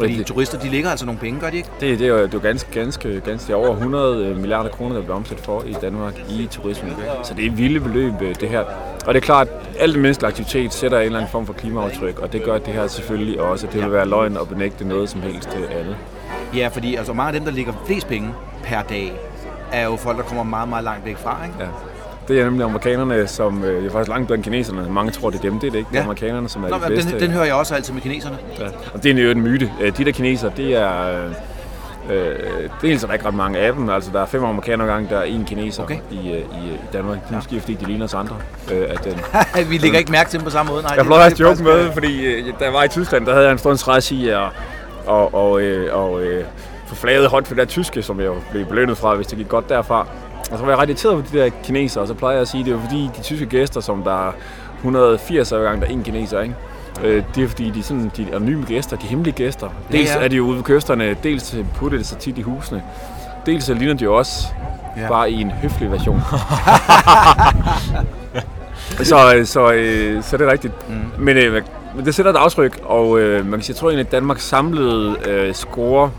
[0.00, 1.68] Fordi det, turister, de ligger altså nogle penge, gør de ikke?
[1.80, 4.94] det, det, er jo, det er jo ganske, ganske, ganske er over 100 milliarder kroner,
[4.94, 6.92] der bliver omsat for i Danmark i turismen.
[7.22, 8.64] Så det er et vilde beløb, øh, det her.
[9.06, 12.18] Og det er klart, at al menneskelig aktivitet sætter en eller anden form for klimaaftryk,
[12.18, 13.66] og det gør det her selvfølgelig også.
[13.72, 15.96] Det vil være løgn at benægte noget som helst øh, andet.
[16.56, 18.28] Ja, fordi altså, mange af dem, der ligger flest penge
[18.64, 19.12] per dag,
[19.72, 21.56] er jo folk, der kommer meget, meget langt væk fra, ikke?
[21.60, 21.89] Ja.
[22.30, 24.86] Det er nemlig amerikanerne, som øh, er faktisk langt bedre end kineserne.
[24.90, 25.88] Mange tror, det er dem, det er det ikke.
[25.90, 26.04] Det er Ja.
[26.04, 27.12] amerikanerne, som er Nå, de bedste.
[27.12, 28.36] den, den hører jeg også altid med kineserne.
[28.58, 28.64] Ja.
[28.94, 29.70] Og det er jo en myte.
[29.80, 31.24] Øh, De der kinesere, det er...
[32.10, 32.34] Øh,
[32.82, 33.88] dels er der ikke ret mange af dem.
[33.90, 35.96] Altså, der er fem amerikanere gang, der er en kineser Okay.
[36.10, 37.18] i, øh, i, i Danmark.
[37.24, 38.36] Det er måske, fordi de ligner os andre.
[38.72, 39.14] Øh, at den,
[39.70, 40.82] vi lægger ikke mærke til dem på samme måde.
[40.82, 43.32] Nej, jeg får det er joke med, fordi øh, da jeg var i Tyskland, der
[43.32, 44.40] havde jeg en stor interesse i at
[45.06, 46.44] og, og, øh, og øh,
[46.86, 49.48] få flaget hånd for det der tyske, som jeg blev belønnet fra, hvis det gik
[49.48, 50.06] godt derfra.
[50.50, 52.48] Og så var jeg ret irriteret på de der kinesere, og så plejer jeg at
[52.48, 54.32] sige, at det var fordi de tyske gæster, som der er
[54.76, 56.54] 180 hver gang, der er en kineser, ikke?
[57.04, 59.68] Øh, det er fordi, de er, sådan, de anonyme gæster, de hemmelige gæster.
[59.92, 60.24] Dels Ja, ja.
[60.24, 62.82] er de jo ude ved kysterne, dels putter det så tit i husene.
[63.46, 64.46] Dels så ligner de jo også
[64.96, 65.02] Ja.
[65.02, 65.08] ja.
[65.08, 66.20] bare i en høflig version.
[69.02, 70.88] så, så, øh, så det er rigtigt.
[70.88, 70.94] Mm.
[71.24, 71.62] Men, øh,
[71.96, 74.42] men det sætter et aftryk, og øh, man kan sige, jeg tror egentlig, at Danmarks
[74.48, 76.10] samlede øh, score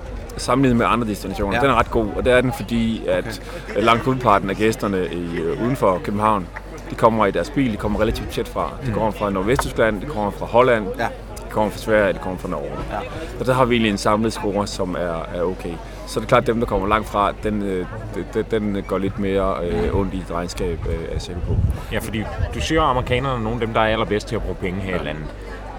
[0.42, 1.62] sammenlignet med andre destinationer, Ja.
[1.64, 1.68] ja.
[1.68, 2.08] den er ret god.
[2.16, 3.84] Og det er den, fordi at okay.
[3.84, 6.48] langt hovedparten af gæsterne i, øh, uden for København,
[6.90, 8.72] de kommer i deres bil, de kommer relativt tæt fra.
[8.86, 11.04] De kommer fra Nordvesttyskland, de kommer fra Holland, Ja.
[11.38, 12.72] de kommer fra Sverige, de kommer fra Norge.
[12.92, 12.98] Ja.
[13.40, 15.74] Og der har vi egentlig en samlet score, som er, er okay.
[16.08, 17.86] Så er det klart, at dem, der kommer langt fra, den, øh,
[18.34, 21.56] den, den går lidt mere øh, ondt i et regnskab, øh, er jeg sikker på.
[21.92, 22.24] Ja, fordi
[22.56, 24.80] du siger, at amerikanerne er nogle af dem, der er allerbedst til at bruge penge
[24.82, 25.24] her i landet.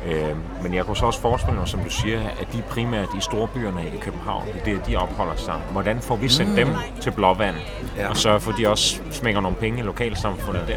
[0.09, 3.21] Øh, men jeg kunne så også forestille mig, som du siger, at de primært i
[3.21, 5.55] storbyerne i København, det er der, de opholder sig.
[5.73, 6.69] Hvordan får vi sendt dem
[7.01, 7.57] til Blåvand?
[7.99, 8.09] Ja.
[8.09, 10.77] Og sørge for, at de også smækker nogle penge i lokalsamfundet der?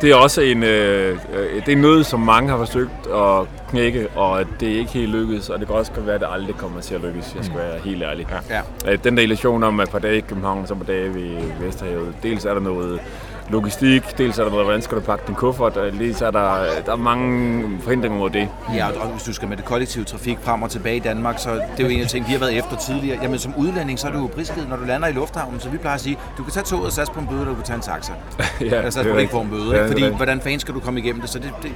[0.00, 1.18] Det er også en, øh,
[1.66, 5.50] det er noget, som mange har forsøgt at knække, og det er ikke helt lykkedes,
[5.50, 7.58] og det kan også godt være, at det aldrig kommer til at lykkes, jeg skal
[7.58, 8.26] være helt ærlig.
[8.50, 8.60] Ja.
[8.92, 12.14] Øh, Den der illusion om, at par dage i København, så par dage ved Vesterhavet,
[12.22, 13.00] dels er der noget
[13.48, 16.64] logistik, dels er der noget, hvordan skal du pakke din kuffert, og dels er der,
[16.86, 18.48] der er mange forhindringer mod det.
[18.74, 21.50] Ja, og hvis du skal med det kollektive trafik frem og tilbage i Danmark, så
[21.50, 23.18] det er jo en af ting, vi har været efter tidligere.
[23.22, 25.78] Jamen som udlænding, så er du jo prisgivet, når du lander i lufthavnen, så vi
[25.78, 27.64] plejer at sige, du kan tage toget og satse på en bøde, eller du kan
[27.64, 28.12] tage en taxa.
[28.70, 29.76] ja, at du ikke får en bøde, ikke?
[29.76, 31.30] Ja, Fordi det hvordan fanden skal du komme igennem det?
[31.30, 31.72] Så det, det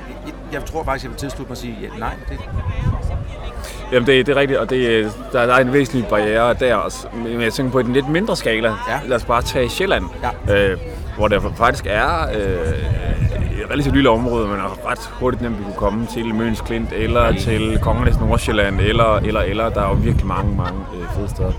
[0.52, 2.38] jeg, tror faktisk, jeg vil tilslutte mig og sige, ja, nej, det,
[3.92, 7.06] Jamen, det, det er rigtigt, og det, der, der er en væsentlig barriere der også.
[7.24, 8.68] Men jeg tænker på en lidt mindre skala.
[8.68, 9.00] Ja.
[9.06, 10.04] Lad os bare tage Sjælland,
[10.48, 10.54] Ja.
[10.54, 10.78] øh,
[11.18, 15.64] hvor der faktisk er øh, et relativt lille område, men er ret hurtigt nemt, vi
[15.64, 19.68] kunne komme til Møns Klint, eller til Kongernes Nordsjælland, eller, eller, eller.
[19.68, 21.52] Der er jo virkelig mange, mange øh, fede steder.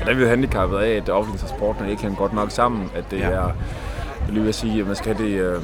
[0.00, 2.50] Og der er vi jo handicappet af, at det offentlige transporten ikke hænger godt nok
[2.50, 3.24] sammen, at det Ja.
[3.24, 3.52] er jeg
[4.34, 5.60] lige vil sige, at man skal have det, øh,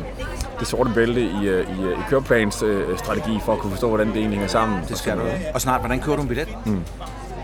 [0.61, 3.89] det sorte bælte i, øh, i, øh, i køreplans øh, strategi for at kunne forstå,
[3.89, 4.79] hvordan det egentlig hænger sammen.
[4.89, 5.23] det skal du.
[5.55, 6.49] Og snart, hvordan kører du en billet?
[6.67, 6.81] Mm.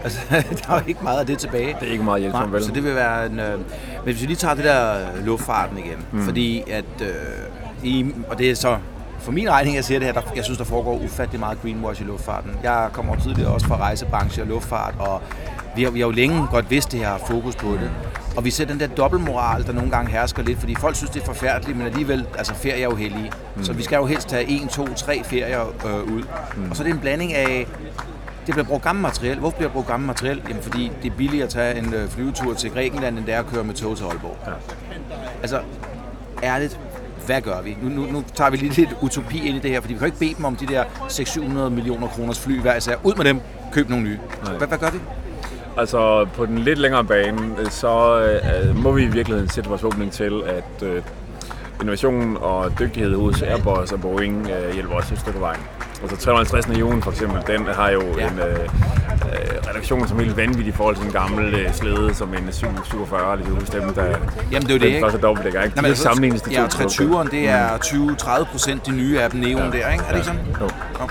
[0.04, 1.76] Altså, der er jo ikke meget af det tilbage.
[1.80, 2.64] Det er ikke meget hjælpsomt, vel?
[2.64, 3.40] så det vil være en...
[3.40, 3.64] Øh, men
[4.04, 6.24] hvis vi lige tager det der luftfarten igen, mm.
[6.24, 6.84] fordi at...
[7.00, 7.08] Øh,
[7.82, 8.76] i, og det er så
[9.20, 12.02] for min regning, jeg siger det her, der, jeg synes, der foregår ufattelig meget greenwash
[12.02, 12.50] i luftfarten.
[12.62, 15.22] Jeg kommer tidligere også fra rejsebranche og luftfart, og
[15.76, 17.90] vi har, vi har jo længe godt vidst, det her fufokus på det.
[18.36, 21.22] Og vi ser den der dobbeltmoral, der nogle gange hersker lidt, fordi folk synes, det
[21.22, 23.32] er forfærdeligt, men alligevel, altså ferie er jo hellige.
[23.56, 23.64] Mm.
[23.64, 26.22] Så vi skal jo helst tage en, to, tre ferier øh, ud.
[26.56, 26.70] Mm.
[26.70, 27.66] Og så er det en blanding af,
[28.50, 29.38] det bliver brugt gammelt materiel.
[29.38, 30.42] Hvorfor bliver brugt gammelt materiel?
[30.48, 33.38] Jamen fordi det er billigere at tage en øh, flyvetur til Grækenland, end det er
[33.38, 34.38] at køre med tog til Aalborg.
[34.46, 34.52] Ja.
[35.42, 35.60] Altså,
[36.42, 36.80] ærligt,
[37.26, 37.76] hvad gør vi?
[37.82, 40.06] Nu, nu, nu tager vi lige lidt utopi ind i det her, fordi vi kan
[40.06, 42.94] ikke bede dem om de der 600-700 millioner kroners fly hver især.
[43.04, 43.40] Ud med dem,
[43.72, 44.18] køb nogle nye.
[44.58, 44.98] Hvad, hvad gør vi?
[45.76, 49.84] Altså på den lidt længere bane, øh, så øh, må vi i virkeligheden sætte vores
[49.84, 51.02] åbning til, at øh,
[51.80, 55.60] innovation og dygtighed hos Airbus og Boeing øh, hjælper os et stykke vejen.
[56.02, 58.24] Altså 350 millioner for eksempel, den har jo Ja.
[58.24, 58.30] ja.
[58.30, 62.14] en øh, øh, redaktion som er helt vanvittig i forhold til en gammel øh, slæde,
[62.14, 64.18] som en 747, hvis jeg husker dem, der Jamen,
[64.50, 65.00] det er jo det, den ikke?
[65.00, 65.76] første dobbeltdækker, ikke?
[65.76, 67.22] Nå, De kan ikke sammenlignes de ja, to tog.
[67.24, 69.84] 320'eren, det er 20-30 procent de nye af dem neon der, ikke?
[69.84, 70.40] Er det ikke sådan?
[70.60, 70.68] Jo.
[71.00, 71.08] Jo.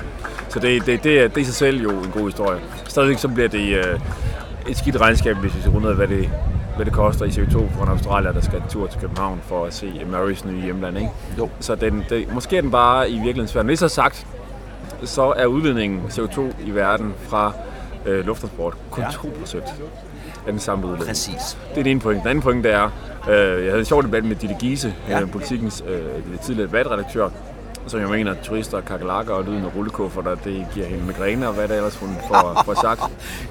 [0.50, 2.60] Så det, det, det, er, det er i sig selv jo en god historie.
[2.88, 4.00] Stadigvæk så bliver det øh,
[4.70, 6.30] et skidt regnskab, hvis vi ud af, hvad det,
[6.76, 9.74] hvad det koster i CO2 for en Australier, der skal tur til København for at
[9.74, 10.98] se Marys nye hjemland.
[10.98, 11.10] Ikke?
[11.38, 11.50] Jo.
[11.60, 13.64] Så den, det, måske er den bare i virkeligheden svær.
[13.64, 14.26] Når det så er sagt,
[15.04, 17.52] så er udledningen CO2 i verden fra
[18.06, 19.10] øh, lufttransport kun Ja.
[19.10, 19.58] 2%
[20.48, 21.08] af den samlede udledning.
[21.08, 21.58] Præcis.
[21.70, 22.20] Det er den ene point.
[22.22, 22.84] Den anden point det er,
[23.30, 25.16] øh, jeg havde en sjov debat med Ditte Giese, Ja.
[25.18, 25.22] ja.
[25.22, 27.30] øh, politikens øh, tidligere debatredaktør,
[27.90, 31.54] som jeg mener, at turister, kakelakker og lyden af rullekufferter, det giver hende migræne og
[31.54, 33.02] hvad der ellers hun får, får sagt.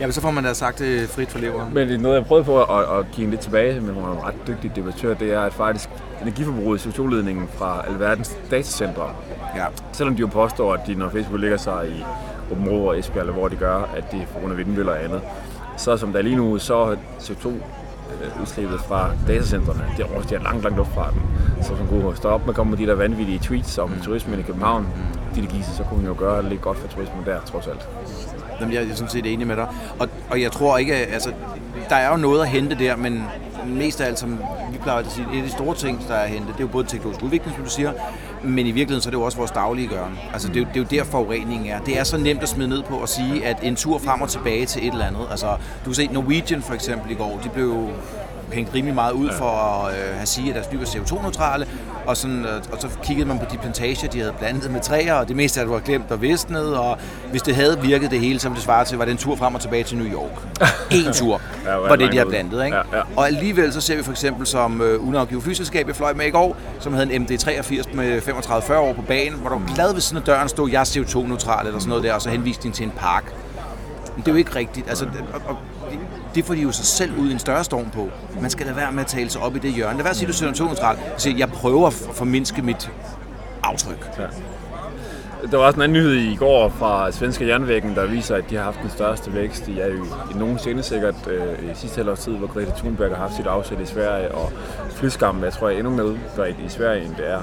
[0.01, 1.75] Ja, men så får man da sagt det frit for leveren.
[1.75, 4.05] Men det er noget, jeg prøvede på at, at give hende lidt tilbage, men hun
[4.05, 5.89] er en ret dygtig debattør, det er, at faktisk
[6.23, 9.11] energiforbruget i CO2-ledningen fra alverdens datacentre,
[9.57, 9.65] Ja.
[9.93, 12.05] selvom de jo påstår, at de, når Facebook ligger sig i
[12.53, 15.05] Åben og Esbjerg, eller hvor de gør, at det er på grund af vindmøller og
[15.05, 15.21] andet,
[15.77, 17.55] så som der er lige nu, så er CO2 øh,
[18.43, 21.21] udslippet fra datacentrene, det overstiger langt, langt luftfarten.
[21.63, 23.93] Så hvis man kunne stå op med at komme med de der vanvittige tweets om
[24.03, 24.87] turismen i København,
[25.35, 27.89] de der gise, så kunne man jo gøre lidt godt for turismen der, trods alt.
[28.61, 29.67] Jamen, jeg er sådan set enig med dig.
[29.99, 31.33] Og, og jeg tror ikke, altså,
[31.89, 33.25] der er jo noget at hente der, men
[33.67, 34.39] mest af alt, som
[34.73, 36.61] vi plejer at sige, et af de store ting, der er at hente, det er
[36.61, 37.93] jo både teknologisk udvikling, som du siger,
[38.45, 40.19] men i virkeligheden så er det jo også vores daglige gøren.
[40.33, 41.81] Altså, det, er jo, det er jo der forureningen er.
[41.81, 44.29] Det er så nemt at smide ned på at sige, at en tur frem og
[44.29, 45.27] tilbage til et eller andet.
[45.31, 45.47] Altså,
[45.85, 47.89] du kan se Norwegian for eksempel i går, de blev jo
[48.53, 51.67] hængt rimelig meget ud for at øh, have sige, at deres fly var CO2-neutrale,
[52.07, 55.15] og, sådan, øh, og så kiggede man på de plantager, de havde blandet med træer,
[55.15, 56.99] og det meste af det var glemt og visnet, og
[57.31, 59.55] hvis det havde virket det hele, som det svarer til, var det en tur frem
[59.55, 60.31] og tilbage til New York.
[61.07, 62.65] En tur Ja, var det de havde blandet.
[62.65, 62.77] Ikke?
[62.77, 63.03] Ja, ja.
[63.17, 66.31] Og alligevel så ser vi for eksempel som øh, unavgivet flyselskab, jeg fløj med i
[66.31, 70.01] går, som havde en MD-83 med 35-40 år på banen, hvor der var glad ved
[70.01, 72.73] siden af døren stod, jeg er CO2-neutral eller sådan noget der, og så henviste de
[72.75, 73.25] til en park.
[74.17, 74.89] Men det er jo ikke rigtigt.
[74.89, 75.57] Altså, det- og, og,
[76.35, 78.09] det- får de jo sig selv ud i en større storm på.
[78.41, 79.95] Man skal lade være med at tale sig op i det hjørne.
[79.97, 80.97] Lad være at sige, at du er CO2-neutral.
[81.17, 82.91] Så jeg prøver at formindske mit
[83.63, 84.11] aftryk.
[85.51, 88.57] Der var også en anden nyhed i går fra Svenske Jernvæggen, der viser, at de
[88.57, 92.19] har haft den største vækst i, EU i, i nogensinde sikkert øh, i sidste halvårs
[92.19, 94.53] tid, hvor Greta Thunberg har haft sit afsæt i Sverige, og
[94.91, 97.41] flyskammen, jeg tror, er endnu mere udbredt i Sverige, end det er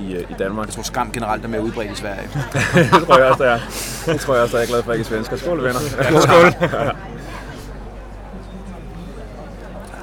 [0.00, 0.66] i, øh, i Danmark.
[0.66, 2.28] Jeg tror, skam generelt er mere udbredt i Sverige.
[2.98, 3.58] det tror jeg også, der er.
[4.12, 5.36] Det tror jeg også, der er glad for, at jeg ikke er svensker.
[5.36, 5.80] Skål, venner.
[6.26, 6.68] Skål.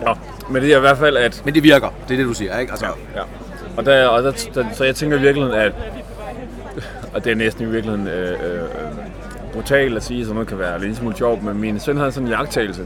[0.06, 0.16] Nå,
[0.50, 1.90] men det er i hvert fald, at Men det virker.
[2.08, 2.72] Det er det, du siger, ikke?
[2.72, 3.22] Altså, Ja.
[3.78, 5.74] Og, der, og der, der, så jeg tænker i virkeligheden, at
[7.14, 8.70] og det er næsten i virkeligheden øh, øh,
[9.54, 12.28] brutalt at sige, så noget kan være lidt smule sjovt, men min søn havde sådan
[12.28, 12.86] en jagttagelse,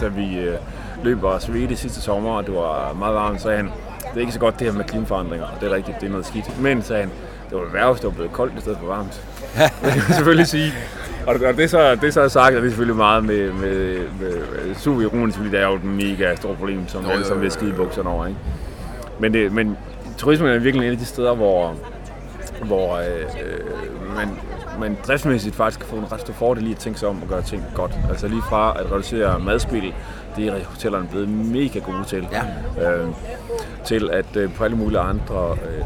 [0.00, 0.54] da vi øh,
[1.02, 3.70] løb og svedte sidste sommer, og det var meget varmt, så han,
[4.14, 6.10] det er ikke så godt det her med klimaforandringer, og det er rigtigt, det er
[6.10, 6.60] noget skidt.
[6.60, 7.10] Men, sagde han,
[7.50, 9.22] det var værre, hvis det var blevet koldt i stedet for varmt.
[9.56, 10.72] det kan man selvfølgelig sige.
[11.26, 13.52] Og og det er så, det er så sagt, og det er selvfølgelig meget med,
[13.52, 14.32] med, med,
[14.66, 17.50] med super ironisk, fordi det er jo et mega stort problem, som alle sammen vil
[17.50, 18.26] skide bukserne over.
[18.26, 18.38] Ikke?
[19.18, 19.76] Men, det, men
[20.18, 21.74] turismen er virkelig en af de steder, hvor,
[22.64, 24.28] hvor øh, øh, man,
[24.82, 27.28] man driftsmæssigt faktisk kan få en ret stor fordel i at tænke sig om og
[27.28, 27.92] gøre ting godt.
[28.10, 29.94] Altså lige fra at reducere madspil,
[30.36, 32.92] det er hotellerne blevet mega gode til, Ja.
[32.92, 33.08] øh,
[33.86, 35.84] til at øh, på alle mulige andre øh,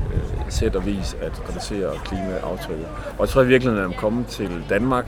[0.49, 2.87] sæt og vis at reducere klimaaftrykket.
[3.19, 5.07] Og jeg tror i virkeligheden, at man kommer til Danmark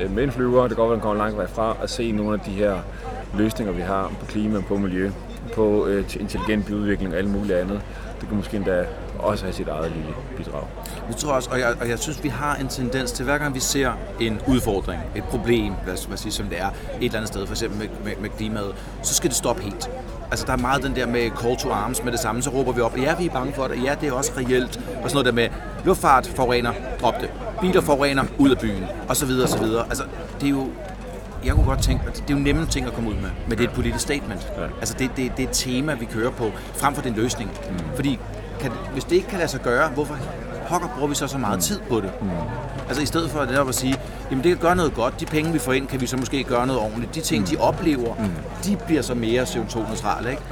[0.00, 1.90] øh, med en flyver, det kan godt være, at man kommer langt vej fra, at
[1.90, 2.76] se nogle af de her
[3.34, 5.10] løsninger, vi har på klima, på miljø,
[5.54, 7.80] på øh, intelligent byudvikling og alt muligt andet.
[8.20, 8.84] Det kan måske endda
[9.18, 10.62] også have sit eget lille bidrag.
[11.08, 13.38] Det tror jeg også, og jeg, og jeg synes, vi har en tendens til, hver
[13.38, 17.16] gang vi ser en udfordring, et problem, lad os sige, som det er, et eller
[17.16, 19.90] andet sted, for eksempel med, med, med klimaet, så skal det stoppe helt.
[20.30, 22.72] Altså, der er meget den der med call to arms med det samme, så råber
[22.72, 25.12] vi op, ja, vi er bange for det, ja, det er også reelt, og sådan
[25.12, 25.48] noget der med
[25.84, 29.84] luftfart forurener, drop det, biler forurener, ud af byen, og så videre, og så videre.
[29.88, 30.04] Altså,
[30.40, 30.68] det er jo,
[31.44, 33.58] jeg kunne godt tænke, at det er jo nemme ting at komme ud med, men
[33.58, 34.52] det er et politisk statement.
[34.58, 34.62] Ja.
[34.80, 37.50] Altså det, det, det er et tema, vi kører på, frem for den løsning.
[37.70, 37.78] Mm.
[37.94, 38.18] Fordi
[38.60, 40.18] kan, det- hvis det ikke kan lade sig gøre, hvorfor
[40.68, 41.62] pokker bruger vi så så meget mm.
[41.62, 42.10] tid på det?
[42.22, 42.30] Mm.
[42.88, 43.96] Altså i stedet for at netop at sige,
[44.30, 46.44] jamen det kan gøre noget godt, de penge vi får ind, kan vi så måske
[46.44, 47.14] gøre noget ordentligt.
[47.14, 47.46] De ting, mm.
[47.48, 48.30] de oplever, mm.
[48.64, 50.30] de bliver så mere CO2-neutrale.
[50.30, 50.42] Ikke?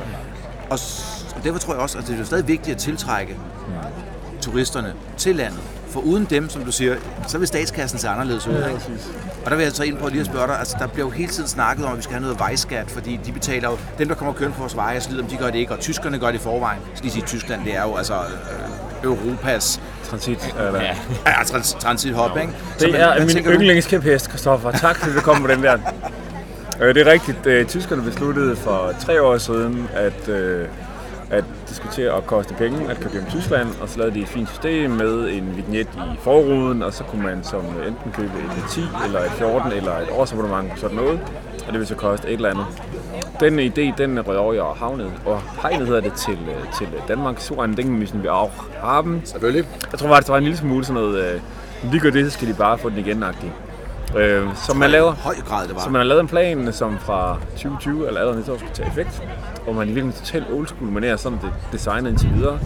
[0.70, 0.78] Og,
[1.36, 3.36] og derfor tror jeg også, at det er stadig vigtigt at tiltrække
[4.40, 5.60] turisterne til landet.
[5.94, 6.96] For uden dem, som du siger,
[7.28, 8.52] så vil statskassen se anderledes ud.
[8.54, 8.70] Ikke?
[9.44, 11.11] Og der vil jeg så ind på lige at spørge dig, altså der bliver jo
[11.11, 14.09] hele tiden snakket om, at vi skal have noget vejskat, fordi de betaler jo, dem
[14.09, 16.18] der kommer kørende på vores veje og slider, dem, de gør det ikke, og tyskerne
[16.18, 16.78] gør det i forvejen.
[16.80, 19.80] Jeg skal lige sige, Tyskland, det er jo altså øh, Europas
[20.11, 20.54] Transit.
[20.59, 20.80] Eller?
[20.83, 20.96] Ja.
[21.26, 22.52] ja, trans, transithop, ikke?
[22.78, 23.50] Så Det hvad- er min du?
[23.50, 24.70] yndlingskæphest, Kristoffer.
[24.70, 25.78] Tak fordi du kom med den der.
[26.80, 27.46] Øh, Det er rigtigt.
[27.46, 30.68] Øh, Tyskerne besluttede for tre år siden, at, øh,
[31.30, 34.28] at det til at koste penge at køre gennem Tyskland, og så lavede de et
[34.28, 38.70] fint system med en vignet i forruden, og så kunne man som enten købe et
[38.70, 41.20] 10 eller et 14 eller et årsabonnement på sådan noget,
[41.66, 42.66] og det ville så koste et eller andet.
[43.40, 47.40] Den idé, den rød over og havnet, og hegnet hedder det til, øh, til Danmark.
[47.40, 49.22] Så en Ding müssen wir auch haben.
[49.24, 49.64] Selvfølgelig.
[49.92, 51.40] Jeg tror faktisk, der var en lille smule sådan noget, øh,
[51.92, 53.73] de gør det, så skal de bare få den igen -agtigt.
[54.16, 55.83] Øh, så man laver, høj grad, det var.
[55.83, 58.88] så man har lavet en plan, som fra 2020 eller allerede næste år skal tage
[58.88, 59.22] effekt,
[59.64, 62.59] hvor man i virkeligheden totalt old school manér, sådan det designet indtil videre.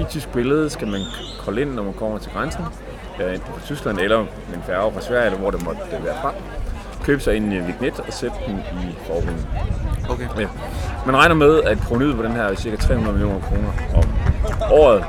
[0.00, 1.00] I tysk billede skal man
[1.44, 2.64] kolde ind, når man kommer til grænsen,
[3.18, 4.18] ja, enten fra Tyskland eller
[4.54, 6.32] en færge fra Sverige, eller hvor det måtte øh, være fra.
[7.04, 9.46] Købe sig en øh, vignet og sætte den i forruden.
[10.10, 10.26] Okay.
[10.38, 10.46] Ja.
[11.06, 12.76] Man regner med, at provenyet på den her er ca.
[12.76, 14.04] 300 millioner kroner om
[14.70, 15.04] året.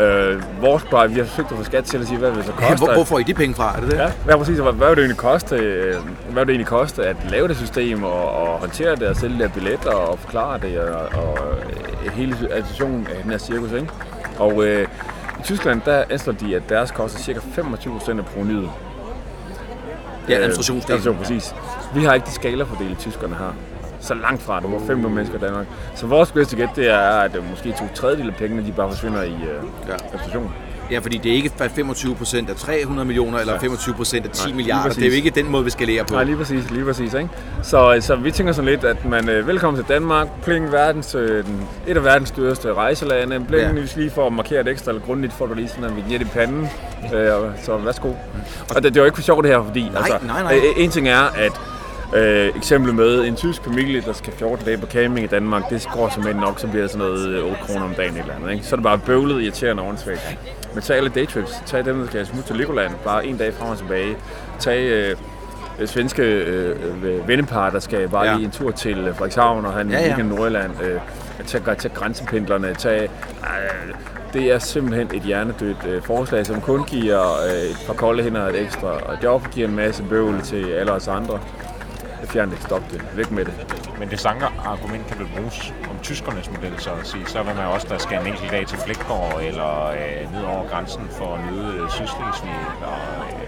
[0.00, 2.52] Øh, vores bare, vi har forsøgt at få skat til at sige, hvad det så
[2.52, 2.76] koste.
[2.76, 3.76] Hvor, hvor får I de penge fra?
[3.76, 3.96] Er det det?
[3.98, 7.06] Ja, hvad præcis, hvad, hvad vil det egentlig koste, øh, hvad vil det egentlig koste
[7.06, 10.58] at lave det system og, og håndtere det og sælge de her billetter og forklare
[10.58, 11.38] det og, og
[12.04, 13.88] øh, hele administrationen af den her cirkus, ikke?
[14.38, 14.88] Og øh,
[15.40, 18.68] i Tyskland, der anslår de, at deres koster cirka 25% af provenyet.
[20.28, 21.00] Ja, Øh, administrationsdelen.
[21.00, 21.54] administration, præcis.
[21.94, 23.54] Vi har ikke de skalafordele, tyskerne har.
[24.00, 25.66] Så langt fra, der bor 5 millioner mennesker i Danmark.
[25.94, 28.88] Så vores bedste gæt, det er, at øh, måske to tredjedel af pengene, de bare
[28.90, 29.92] forsvinder i øh, Ja.
[29.94, 30.52] administration.
[30.90, 34.46] Ja, fordi det er ikke 25 procent af 300 millioner, eller 25 procent af 10
[34.46, 34.94] Nej, milliarder.
[34.94, 36.14] Det er jo ikke den måde, vi skalerer på.
[36.14, 37.14] Nej, lige præcis, lige præcis.
[37.14, 37.28] Ikke?
[37.62, 41.44] Så, så vi tænker sådan lidt, at man øh, velkommen til Danmark, pling, verdens, øh,
[41.44, 43.82] den, et af verdens dyreste rejselande, bling, Ja.
[43.96, 46.24] lige for at markere det ekstra eller grundigt, får du lige sådan en vignet i
[46.24, 46.68] panden.
[47.14, 47.30] Øh,
[47.62, 48.08] så værsgo.
[48.68, 50.56] Og det, det er jo ikke for sjov det her, fordi Nej, nej, nej.
[50.56, 51.60] øh, en ting er, at
[52.16, 55.88] Øh, eksempel med en tysk familie, der skal 14 dage på camping i Danmark, det
[55.94, 58.52] går simpelthen nok, så bliver det sådan noget 8 kroner om dagen eller andet.
[58.52, 58.64] Ikke?
[58.64, 60.38] Så er det bare bøvlet, irriterende åndssvagt.
[60.74, 63.70] Men tag alle daytrips, tag dem, der skal smutte til Legoland, bare en dag frem
[63.70, 64.16] og tilbage.
[64.58, 65.16] Tag øh,
[65.86, 68.34] svenske øh, vennepar, der skal bare Ja.
[68.34, 70.72] lige en tur til øh, Frederikshavn og have en Ja, ja, Nordjylland.
[70.82, 71.00] Øh,
[71.46, 73.02] tag, tag grænsependlerne, tag...
[73.42, 73.94] Øh,
[74.32, 78.46] det er simpelthen et hjernedødt øh, forslag, som kun giver øh, et par kolde hænder
[78.46, 81.40] et ekstra og job, giver en masse bøvl til alle os andre.
[82.26, 83.54] Fjern det, stop det, væk med det.
[83.98, 87.26] Men det samme argument kan vel bruges om tyskernes model, så at sige.
[87.26, 90.68] Så vil man også, der skal en enkelt dag til Flækgaard, eller øh, ned over
[90.68, 93.39] grænsen for at nyde øh, Sydslesvig, eller øh,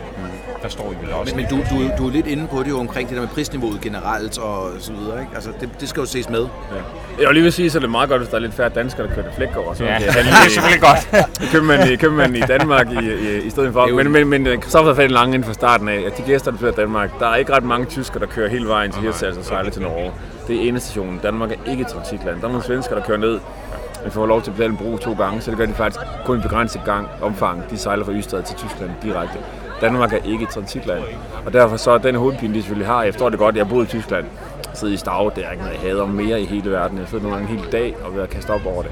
[0.62, 1.34] der står I vel også.
[1.36, 3.28] Men, men du, du, du er lidt inde på det jo omkring det der med
[3.28, 5.32] prisniveauet generelt og så videre, ikke?
[5.34, 6.40] Altså, det, det skal jo ses med.
[6.40, 6.76] Ja.
[7.20, 8.68] Jeg vil lige vil sige, så er det meget godt, hvis der er lidt færre
[8.68, 9.66] danskere, der kører til Flækgaard.
[9.66, 11.26] og Så Ja, det er selvfølgelig godt.
[11.42, 13.86] i købmanden i, købmanden i Danmark i, i, i stedet for.
[13.86, 16.56] Men, men, men Christoffer har fat lange inden fra starten af, at de gæster, der
[16.58, 19.44] besøger Danmark, der er ikke ret mange tyskere, der kører hele vejen til Hirtshals og
[19.44, 20.12] sejler til Norge.
[20.48, 21.20] Det er endestationen.
[21.22, 22.40] Danmark er ikke et transitland.
[22.40, 23.40] Der er nogle svensker, der kører ned,
[24.02, 26.00] men får lov til at betale en bro to gange, så det gør de faktisk
[26.24, 27.70] kun en begrænset gang omfang.
[27.70, 29.38] De sejler fra Ystad til Tyskland direkte.
[29.82, 31.02] Danmark er ikke et transitland.
[31.46, 33.84] Og derfor så er den hovedpine, de selvfølgelig har, jeg forstår det godt, jeg boet
[33.84, 34.26] i Tyskland,
[34.74, 36.98] siddet i Stave, det er ikke noget, jeg hader mere i hele verden.
[36.98, 38.90] Jeg sidder nogle gange en hel dag og ved at kaste op over det.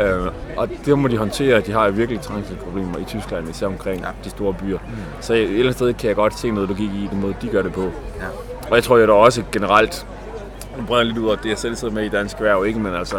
[0.00, 1.60] Øh, og det må de håndtere.
[1.60, 4.08] De har virkelig trængselsproblemer i Tyskland, især omkring ja.
[4.24, 4.78] de store byer.
[4.78, 4.96] Mm.
[5.20, 7.48] Så et eller andet sted kan jeg godt se noget logik i den måde, de
[7.48, 7.82] gør det på.
[7.82, 8.26] Ja.
[8.70, 10.06] Og jeg tror jo da også generelt,
[10.78, 12.78] nu breder lidt ud af det, jeg selv sidder med i Dansk Erhverv, ikke?
[12.78, 13.16] men altså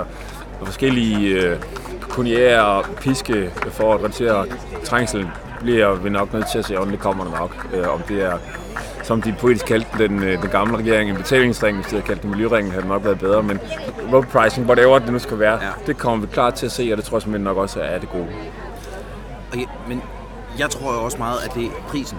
[0.64, 1.58] forskellige øh,
[2.02, 4.46] pekuniære og piske for at reducere
[4.84, 5.28] trængsel,
[5.68, 7.68] bliver vi nok nødt til at se, om det kommer der nok.
[7.74, 8.38] Øh, om det er,
[9.04, 12.22] som de poetisk kaldte den, øh, den gamle regering, en betalingsring, hvis de havde kaldt
[12.22, 13.60] den miljøringen, havde det nok været bedre, men
[14.14, 15.70] road pricing, whatever det nu skal være, Ja.
[15.88, 18.00] det kommer vi klart til at se, og det tror jeg simpelthen nok også er
[18.00, 18.28] det gode.
[19.56, 20.02] Ja, men
[20.60, 22.18] jeg tror jo også meget, at det er prisen.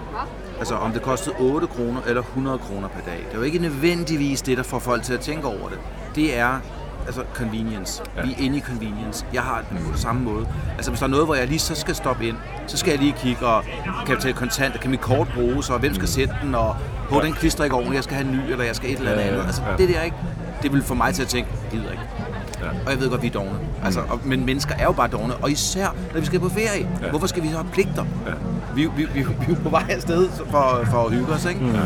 [0.59, 3.17] Altså om det kostede 8 kroner eller 100 kroner per dag.
[3.27, 5.79] Det er jo ikke nødvendigvis det, der får folk til at tænke over det.
[6.15, 6.59] Det er
[7.09, 8.03] altså convenience.
[8.17, 8.21] Ja.
[8.21, 9.25] Vi er inde i convenience.
[9.33, 10.47] Jeg har det på samme måde.
[10.75, 12.35] Altså hvis der er noget, hvor jeg lige så skal stoppe ind,
[12.67, 15.69] så skal jeg lige kigge, og kan jeg betale kontant, og kan mit kort bruges,
[15.69, 16.75] og hvem skal sætte den, og
[17.09, 19.11] på den klister ikke ordentligt, jeg skal have en ny, eller jeg skal et eller
[19.11, 19.45] andet Ja, ja, andet.
[19.45, 19.77] Altså ja.
[19.77, 20.17] det der ikke,
[20.63, 22.03] det vil få mig til at tænke, jeg gider ikke.
[22.61, 22.69] Ja.
[22.85, 23.59] Og jeg ved godt, vi er dogne.
[23.83, 25.35] Altså, og, men mennesker er jo bare dogne.
[25.35, 26.67] Og især, når vi skal på ferie.
[26.99, 27.05] Ja.
[27.05, 27.09] Ja.
[27.09, 28.05] Hvorfor skal vi så have pligter?
[28.27, 28.31] Ja.
[28.75, 31.65] Vi, vi, vi, vi er på vej afsted for, for at hygge os, ikke?
[31.65, 31.79] Ja.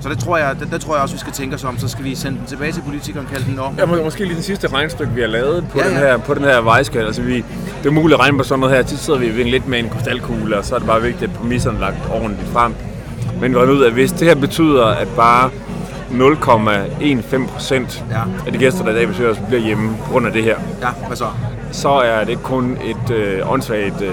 [0.00, 1.78] Så det tror jeg, det, det tror jeg også, vi skal tænke os om.
[1.78, 3.74] Så skal vi sende den tilbage til politikeren, kalde den om.
[3.78, 5.88] Ja, må, måske lige den sidste regnstykke, vi har lavet på, Ja.
[5.88, 7.06] Den, her, på den her vejskal.
[7.06, 7.36] Altså, vi,
[7.82, 8.82] det er muligt at regne på sådan noget her.
[8.82, 11.36] Tit sidder vi ved lidt med en krystalkugle, og så er det bare vigtigt, at
[11.38, 12.74] præmisserne er lagt ordentligt frem.
[13.40, 15.50] Men vi ud af, hvis det her betyder, at bare
[16.10, 18.20] 0,15 procent Ja.
[18.46, 20.56] af de gæster, der i dag besøger os, bliver hjemme på grund af det her,
[20.82, 21.26] Ja, hvad så?
[21.72, 24.12] så er det ikke kun et øh, åndssvagt øh,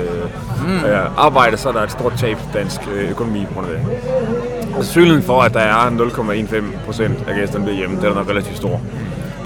[0.68, 0.86] mm.
[0.86, 3.86] øh, arbejde, så er der et stort tab dansk øh, økonomi på grund af det.
[4.74, 8.58] Sandsynligheden for, at der er 0,15 procent af gæsterne bliver hjemme, den er nok relativt
[8.58, 8.82] stor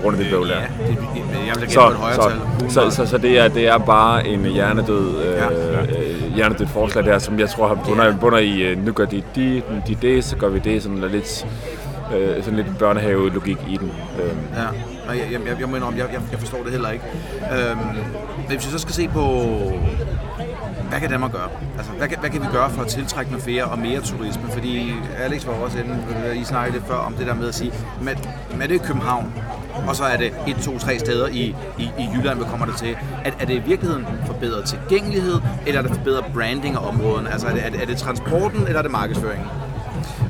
[0.02, 0.56] grund af det bøvl der.
[0.56, 0.98] Ja, det,
[1.48, 2.22] jeg vil Så, et så,
[2.62, 2.72] tal.
[2.72, 5.50] så, så, så det, er, det er bare en hjernedød, øh, Ja.
[5.50, 9.24] øh, hjernedød forslag der, som jeg tror har bunder, bunder i, øh, nu gør de,
[9.36, 11.48] de, de det, så gør vi det, sådan der lidt,
[12.18, 13.92] øh, sådan lidt børnehave-logik i den.
[14.24, 17.06] Øh, Ja, jeg, jeg, jeg, jeg mener om, jeg, jeg, jeg forstår det heller ikke.
[17.52, 17.96] Øhm, men
[18.48, 19.22] hvis vi så skal se på,
[20.90, 21.50] hvad kan Danmark gøre?
[21.78, 24.44] Altså, hvad kan, hvad kan vi gøre for at tiltrække noget flere og mere turisme?
[24.52, 25.98] Fordi Alex var også inde,
[26.36, 27.72] I snakkede lidt før om det der med at sige,
[28.02, 29.34] men er det i København,
[29.88, 32.74] og så er det et, to, tre steder i, i, i Jylland, vi kommer der
[32.74, 32.98] til.
[33.26, 35.36] Er, er det i virkeligheden forbedret tilgængelighed,
[35.68, 37.28] eller er det forbedret branding af områden?
[37.28, 39.48] Altså, er det, er det, er det transporten, eller er det markedsføringen?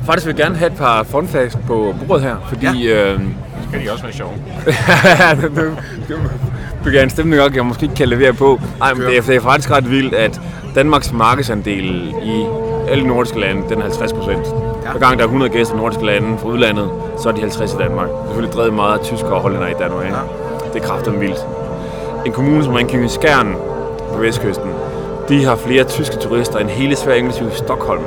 [0.03, 2.87] Faktisk vil jeg gerne have et par fun facts på bordet her, fordi...
[2.87, 3.13] Ja.
[3.13, 3.21] Øh,
[3.69, 4.33] Skal de også være sjove?
[6.87, 8.59] bygger jeg en stemning op, jeg måske ikke kan levere på.
[8.81, 10.41] Ej, men det er, det er faktisk ret vildt, at
[10.75, 12.45] Danmarks markedsandel i
[12.89, 14.45] alle nordiske lande, den er 50 procent.
[14.83, 14.91] Ja.
[14.91, 16.89] Hver gang der er 100 gæster i nordiske lande fra udlandet,
[17.21, 18.07] så er de 50 i Danmark.
[18.07, 20.05] Det er selvfølgelig drevet meget af tyskere og hollænder i Danmark.
[20.05, 20.11] Ja.
[20.73, 21.39] Det er kraftigt vildt.
[22.25, 23.55] En kommune som Ringkøbing Skjern
[24.13, 24.69] på vestkysten,
[25.29, 28.03] de har flere tyske turister end hele Sverige, inklusive Stockholm.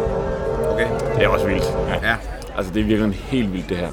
[0.73, 0.87] Okay.
[1.17, 1.65] Det er også vildt.
[2.03, 2.15] Ja.
[2.57, 3.89] Altså, det er virkelig helt vildt, det her.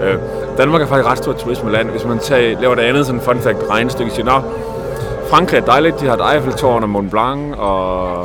[0.00, 0.14] Øh,
[0.58, 1.90] Danmark er faktisk et ret stort turismeland.
[1.90, 4.40] Hvis man tager, laver det andet sådan fun fact regnestykke, siger, Nå,
[5.30, 8.18] Frankrig er dejligt, de har et Eiffeltårn og Mont Blanc og,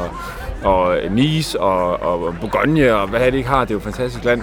[0.63, 3.83] og Nice og, og Bourgogne og hvad er det ikke har, det er jo et
[3.83, 4.41] fantastisk land.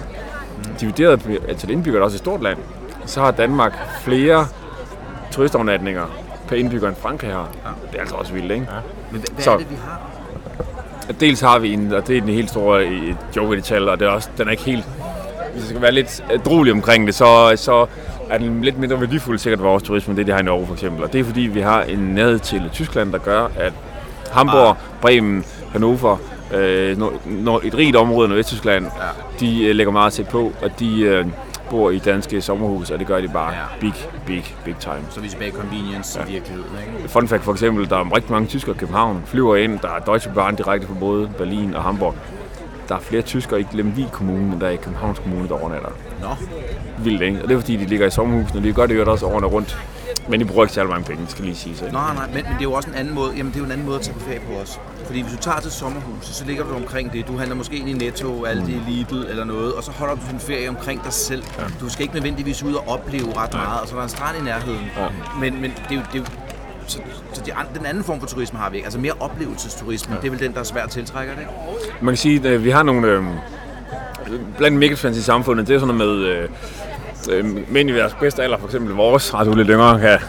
[0.81, 2.57] Divideret på antal indbyggere er det også et stort land.
[3.05, 4.45] Så har Danmark flere
[5.31, 6.03] turistovernatninger
[6.47, 7.47] per indbygger end Frankrig har.
[7.91, 8.67] Det er altså også vildt, ikke?
[9.11, 9.99] Men hvad, hvad Så- er det, vi har?
[11.19, 12.81] Dels har vi en, og det er den helt store
[13.35, 14.85] joke i detaljer, og det er også, den er ikke helt...
[15.55, 17.85] Hvis jeg skal være lidt drolig omkring det, så, så
[18.29, 20.73] er den lidt mindre værdifuld sikkert vores turisme, end det de har i Norge for
[20.73, 21.03] eksempel.
[21.03, 23.73] Og det er fordi, vi har en nærhed til Tyskland, der gør, at
[24.31, 26.17] Hamburg, Bremen, Hannover,
[26.53, 28.89] øh, no- no- et rigt område i Nordvesttyskland, Ja.
[29.39, 31.25] de øh, lægger meget tæt på, og de, øh,
[31.69, 33.59] bor i danske sommerhus, og det gør de bare Ja.
[33.79, 33.93] big,
[34.25, 34.95] big, big time.
[35.09, 36.25] Så er vi tilbage i convenience ja.
[36.29, 37.09] i virkeligheden, ikke?
[37.09, 39.99] Fun fact for eksempel, der er rigtig mange tyskere i København, flyver ind, der er
[39.99, 42.15] Deutsche Bahn direkte fra både Berlin og Hamburg.
[42.89, 45.89] Der er flere tyskere i Lemvig Kommune, end der er i Københavns Kommune, der overnatter.
[46.21, 46.27] Nå,
[47.03, 47.41] Vildt, ikke?
[47.43, 49.47] Og det er fordi, de ligger i sommerhusene, og de gør det jo også årene
[49.47, 49.77] rundt.
[50.29, 51.77] Men de bruger ikke særlig mange penge, skal lige sige.
[51.77, 51.85] Så.
[51.85, 53.65] Nå, nej, men, men det er jo også en anden måde, jamen det er jo
[53.65, 54.79] en anden måde at tage på ferie på os.
[55.05, 57.27] Fordi hvis du tager til sommerhuset, så ligger du omkring det.
[57.27, 60.39] Du handler måske ind i Netto, Aldi, Lidl eller noget, og så holder du din
[60.39, 61.43] ferie omkring dig selv.
[61.59, 61.63] Ja.
[61.79, 64.37] Du skal ikke nødvendigvis ud og opleve ret meget, og så er der en strand
[64.37, 64.85] i nærheden.
[64.97, 65.07] Ja.
[65.39, 66.25] Men, men det er jo, det er jo
[66.87, 66.99] så,
[67.33, 68.85] så de, den anden form for turisme har vi ikke.
[68.85, 70.21] Altså mere oplevelsesturisme, ja.
[70.21, 71.95] det er vel den, der er svært at tiltrække, er det ikke?
[72.01, 73.07] Man kan sige, at vi har nogle...
[73.07, 73.23] Øh,
[74.57, 76.49] blandt megafans i samfundet, det er sådan noget med øh,
[77.31, 80.19] øh, mænd i deres bedste alder, for eksempel vores, altså du er lidt yngre, kan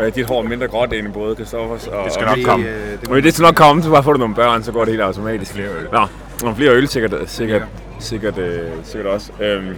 [0.00, 2.04] øh, dit hår er mindre gråt end i både Christoffers og...
[2.04, 2.66] Det skal nok komme.
[2.66, 4.84] øh, det Men det skal nok komme, så bare får du nogle børn, så går
[4.84, 5.52] det helt automatisk.
[5.52, 5.88] Flere øl.
[5.92, 6.06] Nå,
[6.42, 7.62] nogle flere øl sikkert, sikkert,
[7.98, 9.32] sikkert, øh, sikkert også.
[9.40, 9.76] Øhm,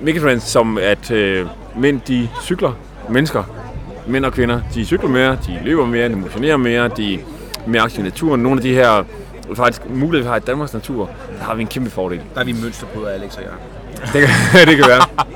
[0.00, 2.72] Megatrends som at øh, mænd de cykler,
[3.08, 3.44] mennesker,
[4.06, 7.18] mænd og kvinder, de cykler mere, de løber mere, de motionerer mere, de er
[7.66, 8.42] mere aktive i naturen.
[8.42, 9.04] Nogle af de her
[9.54, 12.20] faktisk muligheder, vi har i Danmarks natur, der har vi en kæmpe fordel.
[12.34, 13.50] Der er vi mønsterbrødre, Alex og jeg.
[14.12, 14.30] Det kan,
[14.68, 15.26] det kan være.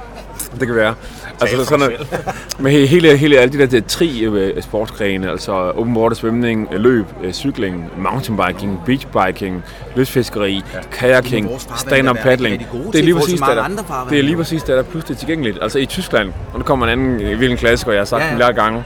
[0.61, 0.95] Det kan være.
[1.41, 2.25] Altså sådan noget,
[2.59, 6.69] med he- hele, hele alle de der, der tri øh, sportsgrene, altså open water svømning,
[6.73, 9.63] øh, løb, øh, cykling, mountainbiking, beachbiking,
[9.97, 12.67] lystfiskeri, kajaking, Vores farvand stand-up er paddling.
[12.93, 15.59] Det er lige præcis det, der, det er lige præcis det, der er pludselig tilgængeligt.
[15.63, 18.27] Altså i Tyskland, og nu kommer en anden øh, virkelig klassiker, jeg har sagt Ja,
[18.27, 18.39] ja, ja.
[18.39, 18.45] ja.
[18.51, 18.85] flere gange.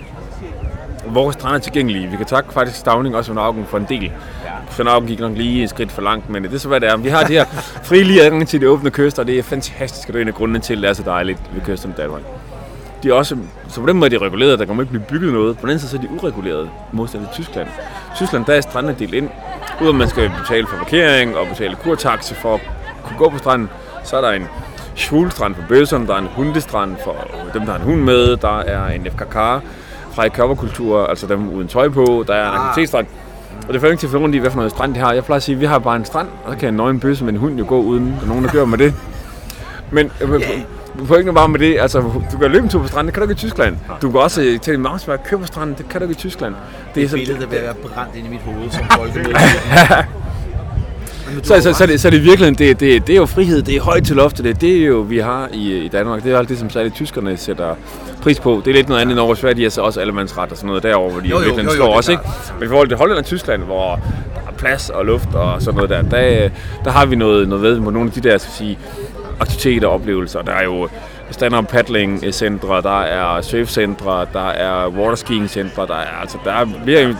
[1.06, 2.08] Vores strand er tilgængelige.
[2.10, 3.38] Vi kan takke faktisk Stavning og Svend
[3.68, 4.12] for en del.
[4.88, 6.96] Augen gik nok lige et skridt for langt, men det er så hvad det er.
[6.96, 7.44] Vi har de her
[7.84, 10.28] fri lige adgang til de åbne kyster, og det er fantastisk, og det er en
[10.28, 12.22] af grundene til, at det er så dejligt ved kysterne i Danmark.
[13.02, 13.36] De er også,
[13.68, 15.56] så på den måde er de reguleret, der kommer ikke blive bygget noget.
[15.56, 17.68] På den anden side så er de ureguleret, modsat i Tyskland.
[17.68, 19.28] I Tyskland der er stranden delt ind.
[19.80, 22.60] At man skal betale for parkering og betale kurtaxe for at
[23.04, 23.68] kunne gå på stranden,
[24.04, 24.46] så er der en
[24.96, 27.16] schwulstrand for bøsserne, der er en hundestrand for
[27.54, 29.34] dem, der har en hund med, der er en FKK
[30.12, 33.06] fra i altså dem uden tøj på, der er en aktivitetsstrand.
[33.68, 35.12] Og det får ikke til at rundt i, hvad for noget strand de har.
[35.12, 37.00] Jeg plejer at sige, at vi har bare en strand, og så kan en nøgen
[37.00, 38.94] bøsse med en hund jo gå uden, at nogen der gør med det.
[39.90, 40.42] Men øh,
[41.08, 42.00] pointen bare med det, altså
[42.32, 43.76] du kan løbe en tur på stranden, det kan du ikke i Tyskland.
[44.02, 46.20] Du kan også øh, til en mountainbike køre på stranden, det kan du ikke i
[46.20, 46.54] Tyskland.
[46.94, 49.34] Det er Det billede, der vil være brændt ind i mit hoved som folkemøde.
[51.42, 53.76] Så, så, så, det, så det er virkelig, det, det, det er jo frihed, det
[53.76, 56.24] er højt til loftet, det, det er jo, vi har i, i Danmark.
[56.24, 57.74] Det er alt det, som særligt tyskerne sætter
[58.22, 58.62] pris på.
[58.64, 60.66] Det er lidt noget andet end over Sverige, de har så også allemandsret og sådan
[60.68, 62.22] noget derovre, hvor de Jo, jo, virkelig jo, jo, slår også, ikke?
[62.58, 63.94] Men i forhold til Holland og Tyskland, hvor
[64.34, 66.48] der er plads og luft og sådan noget der, der,
[66.84, 68.78] der har vi noget, noget ved på nogle af de der, skal sige,
[69.40, 70.42] aktiviteter og oplevelser.
[70.42, 70.88] Der er jo
[71.30, 76.64] stand-up paddling centre, der er surfcentre, der er waterskiing centre, der er altså der er
[76.86, 77.16] mere,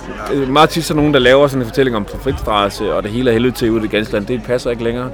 [0.47, 3.33] meget tit så nogen der laver sådan en fortælling om Fritstrasse og det hele er
[3.33, 4.27] helvede til ude i det ganske land.
[4.27, 5.11] Det passer ikke længere.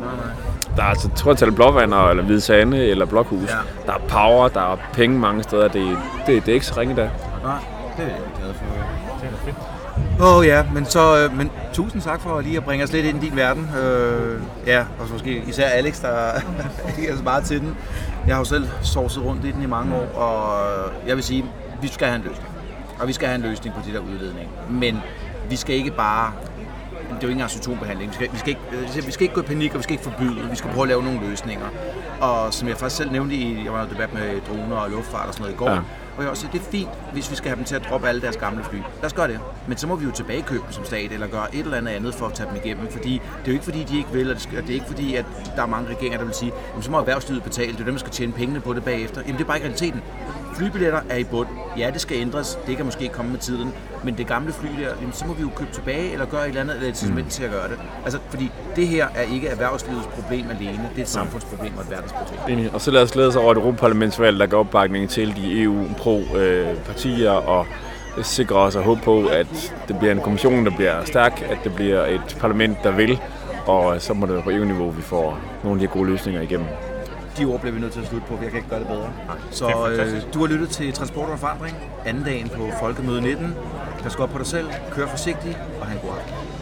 [0.77, 3.51] Der er altså tror jeg blåvander eller hvide sande eller blokhus.
[3.51, 3.57] Ja.
[3.87, 5.69] Der er power, der er penge mange steder.
[5.69, 7.09] Det, det, det er ikke så ringe der.
[7.43, 7.55] Nej,
[7.97, 8.65] det er jeg glad for.
[10.21, 13.07] Åh oh, ja, men så, øh, men tusind tak for lige at bringe os lidt
[13.07, 13.71] ind i din verden.
[13.83, 16.33] Øh, ja, og så måske især Alex, der
[16.99, 17.77] ikke er så meget til den.
[18.27, 21.45] Jeg har jo selv sovset rundt i den i mange år, og jeg vil sige,
[21.83, 22.49] vi skal have en løsning.
[23.01, 24.51] Og vi skal have en løsning på de der udledning.
[24.71, 25.01] Men
[25.49, 26.33] vi skal ikke bare
[27.09, 28.11] det er jo ikke engang symptombehandling.
[28.11, 29.93] Vi skal, vi, skal ikke, øh, vi skal ikke gå i panik, og vi skal
[29.93, 30.51] ikke forbyde.
[30.51, 31.67] Vi skal prøve at lave nogle løsninger.
[32.21, 35.29] Og som jeg faktisk selv nævnte i, jeg var i debat med droner og luftfart
[35.29, 35.81] og sådan noget i går, ja.
[36.17, 38.09] Og jeg også siger, det er fint, hvis vi skal have dem til at droppe
[38.09, 38.77] alle deres gamle fly.
[38.77, 39.41] Lad os gøre det.
[39.69, 42.15] Men så må vi jo tilbagekøbe dem som stat, eller gøre et eller andet andet
[42.15, 42.89] for at tage dem igennem.
[42.91, 45.15] Fordi det er jo ikke fordi, de ikke vil, det, og det er ikke fordi,
[45.15, 45.25] at
[45.57, 47.95] der er mange regeringer, der vil sige, jamen, så må erhvervslivet betale, det er dem,
[47.95, 49.21] der skal tjene pengene på det bagefter.
[49.21, 50.03] Jamen det er bare ikke realiteten.
[50.55, 51.49] Flybilletter er i bund.
[51.79, 52.59] Ja, det skal ændres.
[52.67, 53.73] Det kan måske komme med tiden.
[54.05, 56.49] Men det gamle fly der, jamen, så må vi jo købe tilbage, eller gøre et
[56.49, 57.79] eller andet eller et incitament til at gøre det.
[58.05, 60.89] Altså, fordi det her er ikke erhvervslivets problem alene.
[60.93, 62.75] Det er et samfundsproblem og et verdensproblem.
[62.75, 67.31] Og så lad os glæde os over et Europaparlamentsvalg, der gør opbakning til de EU-pro-partier
[67.31, 67.67] og
[68.23, 71.75] sikre os og håbe på, at det bliver en kommission, der bliver stærk, at det
[71.75, 73.21] bliver et parlament, der vil,
[73.67, 76.67] og så må det være på EU-niveau, vi får nogle af de gode løsninger igennem.
[77.39, 78.89] De ord bliver vi nødt til at slutte på, for jeg kan ikke gøre det
[78.89, 79.13] bedre.
[79.51, 81.77] Så det øh, du har lyttet til Transport og Forandring,
[82.07, 83.55] anden dagen på Folkemøde 19.
[84.03, 86.54] Pas godt på dig selv, kør forsigtigt og have en god aften.